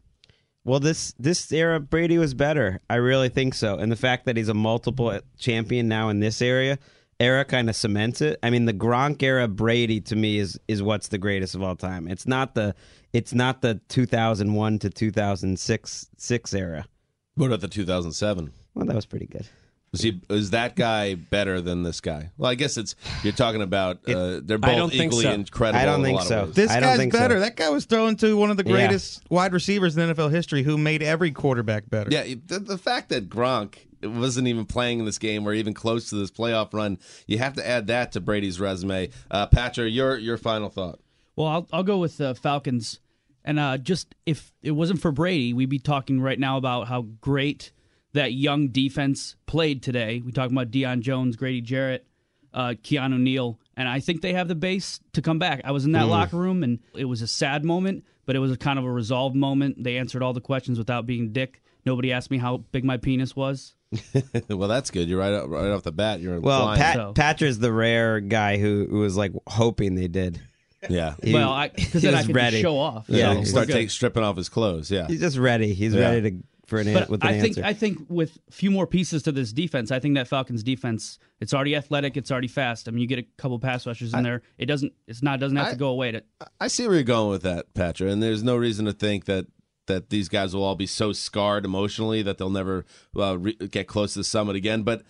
[0.65, 2.81] Well, this this era Brady was better.
[2.91, 3.77] I really think so.
[3.77, 6.79] And the fact that he's a multiple champion now in this area
[7.21, 8.39] era kind of cements it.
[8.43, 11.77] I mean, the Gronk era Brady to me is is what's the greatest of all
[11.77, 12.09] time.
[12.09, 12.75] It's not the
[13.13, 16.87] it's not the 2001 to 2006 six era.
[17.35, 18.53] What about the 2007?
[18.75, 19.49] Well, that was pretty good.
[19.93, 20.21] Was he?
[20.31, 22.31] Is that guy better than this guy?
[22.39, 22.95] Well, I guess it's
[23.25, 23.97] you're talking about.
[24.09, 25.33] Uh, they're I don't both think equally so.
[25.33, 25.81] incredible.
[25.81, 26.47] I don't in a think lot so.
[26.47, 27.19] This I don't guy's think so.
[27.19, 27.41] better.
[27.41, 28.73] That guy was thrown to one of the Yeah.
[28.73, 32.09] greatest wide receivers in NFL history who made every quarterback better.
[32.13, 36.09] Yeah, the, the fact that Gronk wasn't even playing in this game or even close
[36.11, 36.97] to this playoff run,
[37.27, 39.11] you have to add that to Brady's resume.
[39.29, 41.01] Uh, Patra, your your final thought.
[41.35, 43.01] Well, I'll, I'll go with the Falcons.
[43.45, 47.03] And uh, just if it wasn't for Brady, we'd be talking right now about how
[47.21, 47.73] great
[48.13, 50.23] that young defense played today.
[50.25, 52.07] We talk about Deion Jones, Grady Jarrett,
[52.53, 55.61] uh, Keanu Neal, and I think they have the base to come back.
[55.65, 58.51] I was in that locker room, and it was a sad moment, but it was
[58.53, 59.83] a kind of a resolved moment.
[59.85, 61.63] They answered all the questions without being dick.
[61.87, 63.75] Nobody asked me how big my penis was.
[64.49, 65.09] well, that's good.
[65.09, 66.21] You're right up, right off the bat.
[66.21, 66.81] You're Well, flying.
[66.81, 70.41] Pat So- Patra's the rare guy who, who was like hoping they did.
[70.91, 71.15] yeah.
[71.23, 72.51] He- well, I because then I was could ready.
[72.57, 73.07] just show off.
[73.09, 73.73] Yeah, Yeah, So start good.
[73.75, 74.91] take, stripping off his clothes.
[74.91, 75.07] Yeah.
[75.09, 75.73] He's just ready.
[75.75, 76.01] He's Yeah.
[76.11, 76.37] ready to
[76.71, 77.65] for an But with an I think answer.
[77.65, 81.19] I think with a few more pieces to this defense, I think that Falcons defense
[81.41, 82.89] it's already athletic, it's already fast.
[82.89, 84.41] I mean, you get a couple pass rushers in there.
[84.57, 86.13] It doesn't it's not it doesn't have I- to go away.
[86.13, 86.23] To,
[86.59, 89.47] I see where you're going with that, Patra, and there's no reason to think that
[89.87, 92.85] that these guys will all be so scarred emotionally that they'll never
[93.17, 94.83] uh, re- get close to the summit again.
[94.85, 95.03] But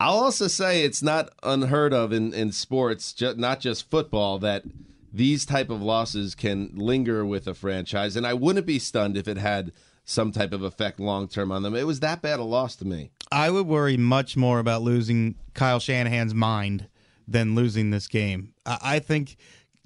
[0.00, 4.64] I'll also say it's not unheard of in in sports, ju- not just football, that
[5.12, 9.26] these type of losses can linger with a franchise, and I wouldn't be stunned if
[9.28, 9.72] it had
[10.08, 11.74] some type of effect long term on them.
[11.74, 13.10] It was that bad a loss to me.
[13.30, 16.88] I would worry much more about losing Kyle Shanahan's mind
[17.26, 18.54] than losing this game.
[18.64, 19.36] I, I think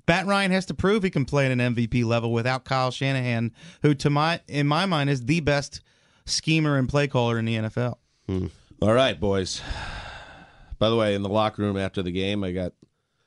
[0.06, 3.52] Matt Ryan has to prove he can play at an MVP level without Kyle Shanahan,
[3.82, 5.80] who, to my in my mind, is the best
[6.24, 7.96] schemer and play caller in the NFL.
[8.26, 8.46] Hmm.
[8.80, 9.60] All right, boys.
[10.78, 12.74] By the way, in the locker room after the game, I got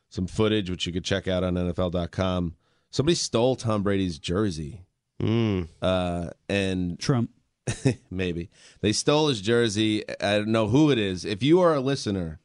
[0.10, 2.56] some footage which you could check out on NFL.com.
[2.90, 4.85] Somebody stole Tom Brady's jersey,
[5.22, 5.70] Mm.
[5.82, 7.32] uh, and Trump.
[8.12, 8.52] maybe
[8.82, 10.04] they stole his jersey.
[10.22, 11.26] I don't know who it is.
[11.26, 12.40] If you are a listener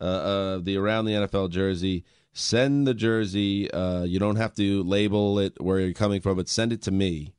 [0.00, 3.70] uh, of the Around the NFL jersey, send the jersey.
[3.70, 6.90] Uh, you don't have to label it where you're coming from, but send it to
[6.90, 7.34] me,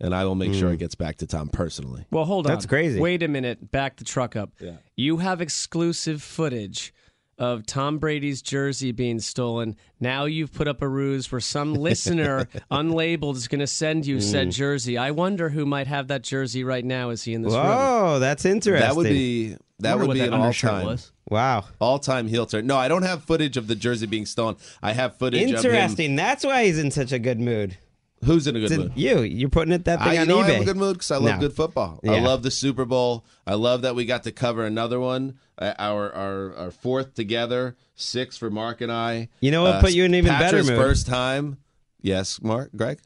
[0.00, 2.06] and I will make sure it gets back to Tom personally.
[2.12, 2.52] Well, hold on.
[2.52, 3.00] That's crazy.
[3.00, 3.72] Wait a minute.
[3.72, 4.50] Back the truck up.
[4.60, 4.76] Yeah.
[4.94, 6.94] You have exclusive footage
[7.38, 9.76] of Tom Brady's jersey being stolen.
[10.00, 14.16] Now you've put up a ruse where some listener, unlabeled, is going to send you
[14.18, 14.22] Mm.
[14.22, 14.98] said jersey.
[14.98, 17.10] I wonder who might have that jersey right now.
[17.10, 17.64] Is he in this room?
[17.64, 18.86] Whoa, that's interesting.
[18.88, 20.86] That would be that would be that an all time.
[20.86, 21.12] was.
[21.30, 21.64] wow.
[21.80, 22.66] All time heel turn.
[22.66, 24.56] No, I don't have footage of the jersey being stolen.
[24.82, 25.54] I have footage of him.
[25.56, 26.16] Interesting.
[26.16, 27.76] That's why he's in such a good mood.
[28.24, 28.92] Who's in a good mood?
[28.96, 30.42] you, you're putting it that thing I, you on know eBay.
[30.44, 31.38] I have a good mood because I love No.
[31.40, 32.00] good football.
[32.04, 32.20] I Yeah.
[32.22, 33.24] love the Super Bowl.
[33.46, 35.38] I love that we got to cover another one.
[35.56, 39.28] Uh, our, our our fourth together, six for Marc and I.
[39.40, 40.78] You know what Uh, put you in even better Patra's mood?
[40.78, 41.58] First time.
[42.02, 42.98] Yes, Marc, Gregg.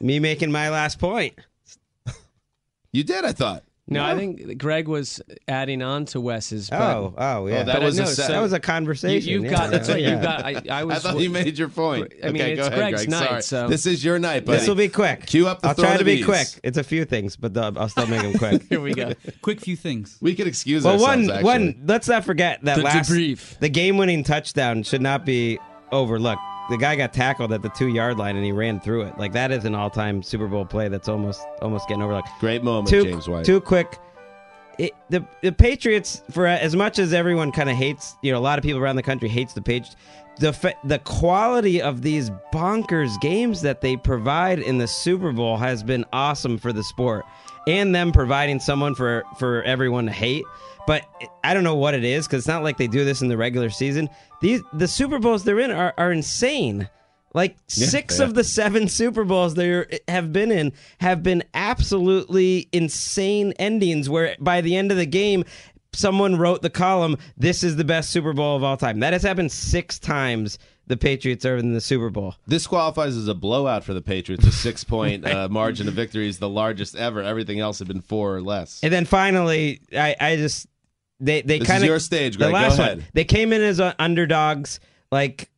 [0.00, 1.34] Me making my last point.
[2.92, 3.24] You did.
[3.24, 3.64] I thought.
[3.86, 6.70] No, I think Gregg was adding on to Wes's.
[6.70, 7.64] But, Oh, oh, yeah.
[7.64, 9.30] that but I was a set- so that was a conversation.
[9.30, 9.58] You, have yeah.
[9.58, 10.00] got that's right.
[10.00, 10.10] Yeah.
[10.12, 10.42] You've got.
[10.42, 11.04] I, I was.
[11.04, 12.14] I thought you made your point.
[12.22, 13.10] I mean, okay, it's go ahead, Gregg's Gregg.
[13.10, 13.42] night, Sorry.
[13.42, 14.58] so- This is your night, buddy.
[14.58, 15.26] This will be quick.
[15.26, 16.24] Cue up the I'll try to be ease.
[16.24, 16.48] quick.
[16.62, 18.62] It's a few things, but uh, I'll still make them quick.
[18.70, 19.12] Here we go.
[19.42, 20.16] Quick few things.
[20.22, 21.28] We could excuse well, ourselves.
[21.28, 21.44] one, actually.
[21.44, 21.82] one.
[21.86, 23.58] Let's not forget that The last debrief.
[23.58, 25.58] the game-winning touchdown should not be
[25.92, 26.40] overlooked.
[26.70, 29.18] The guy got tackled at the two-yard line and he ran through it.
[29.18, 30.88] Like that is an all-time Super Bowl play.
[30.88, 32.28] That's almost almost getting overlooked.
[32.40, 33.44] Great moment, Too, James White.
[33.44, 33.98] too quick.
[34.78, 38.40] It, the the Patriots, for as much as everyone kind of hates, you know, a
[38.40, 39.94] lot of people around the country hates the Patriots.
[40.40, 45.84] The the quality of these bonkers games that they provide in the Super Bowl has
[45.84, 47.24] been awesome for the sport,
[47.68, 50.44] and them providing someone for for everyone to hate.
[50.86, 51.04] But
[51.42, 53.36] I don't know what it is because it's not like they do this in the
[53.36, 54.08] regular season.
[54.40, 56.88] These the Super Bowls they're in are, are insane.
[57.34, 62.68] Like Yeah, six of the seven Super Bowls they have been in have been absolutely
[62.72, 65.44] insane endings where by the end of the game,
[65.92, 69.00] someone wrote the column, This is the best Super Bowl of all time.
[69.00, 72.34] That has happened six times the Patriots are in the Super Bowl.
[72.46, 74.46] This qualifies as a blowout for the Patriots.
[74.46, 77.22] A six point uh, margin of victory is the largest ever.
[77.22, 78.80] Everything else had been four or less.
[78.82, 80.68] And then finally, I, I just
[81.24, 82.50] they they This kind is of your stage, The Gregg.
[82.50, 82.98] Go last ahead.
[82.98, 84.80] one, they came in as underdogs.
[85.10, 85.50] Like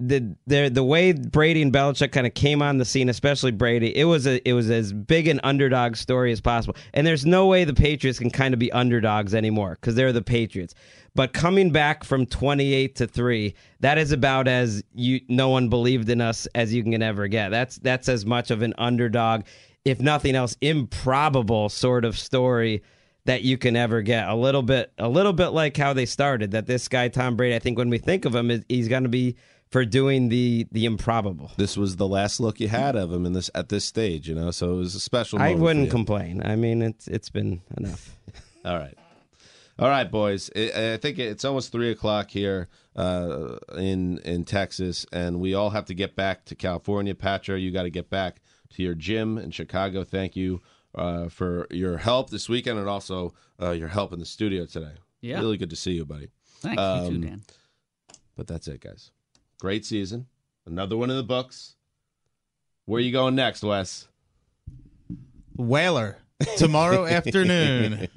[0.00, 3.96] the the the way Brady and Belichick kind of came on the scene, especially Brady,
[3.96, 6.76] it was a it was as big an underdog story as possible.
[6.92, 10.22] And there's no way the Patriots can kind of be underdogs anymore because they're the
[10.22, 10.74] Patriots.
[11.14, 16.08] But coming back from 28 to three, that is about as you no one believed
[16.10, 17.50] in us as you can ever get.
[17.50, 19.44] That's that's as much of an underdog,
[19.84, 22.82] if nothing else, improbable sort of story
[23.26, 24.28] that you can ever get.
[24.28, 26.50] A little bit, a little bit like how they started.
[26.52, 29.08] That this guy Tom Brady, I think when we think of him, he's going to
[29.08, 29.36] be
[29.70, 31.50] for doing the the improbable.
[31.56, 34.34] This was the last look you had of him in this at this stage, you
[34.34, 34.50] know.
[34.50, 35.40] So it was a special.
[35.40, 36.42] I wouldn't complain.
[36.44, 38.16] I mean, it's it's been enough.
[38.64, 38.96] All right.
[39.76, 40.50] All right, boys.
[40.54, 45.86] I think it's almost three o'clock here uh, in in Texas, and we all have
[45.86, 47.12] to get back to California.
[47.12, 48.40] Patra, you got to get back
[48.74, 50.04] to your gym in Chicago.
[50.04, 50.62] Thank you
[50.94, 54.92] uh, for your help this weekend, and also uh, your help in the studio today.
[55.20, 55.38] Yeah.
[55.40, 56.28] really good to see you, buddy.
[56.60, 57.42] Thanks, you Um, too, Dan.
[58.36, 59.10] But that's it, guys.
[59.58, 60.26] Great season.
[60.66, 61.76] Another one in the books.
[62.84, 64.08] Where are you going next, Wes?
[65.56, 66.18] Whaler
[66.56, 68.08] tomorrow afternoon.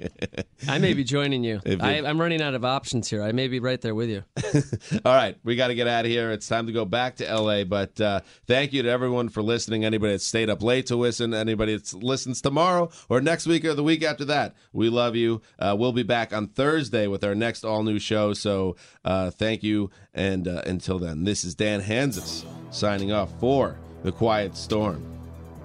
[0.68, 1.60] I may be joining you.
[1.80, 3.22] I, I'm running out of options here.
[3.22, 4.24] I may be right there with you.
[5.04, 6.30] All right, we got to get out of here.
[6.30, 7.64] It's time to go back to LA.
[7.64, 9.84] But uh, thank you to everyone for listening.
[9.84, 13.74] Anybody that stayed up late to listen, anybody that listens tomorrow or next week or
[13.74, 15.42] the week after that, we love you.
[15.58, 18.32] Uh, we'll be back on Thursday with our next all new show.
[18.32, 19.90] So uh, thank you.
[20.14, 25.04] And uh, until then, this is Dan Hanzus signing off for The Quiet Storm,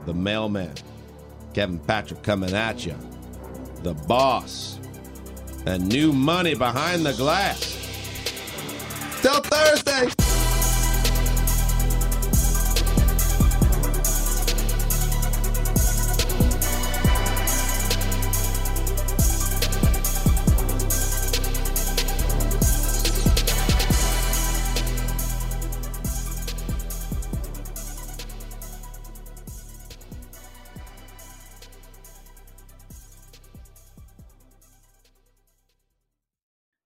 [0.06, 0.74] The Mailman,
[1.54, 2.96] Kevin Patra coming at you,
[3.84, 4.80] The Boss,
[5.66, 7.78] and new money behind the glass.
[9.22, 10.43] Till Thursday.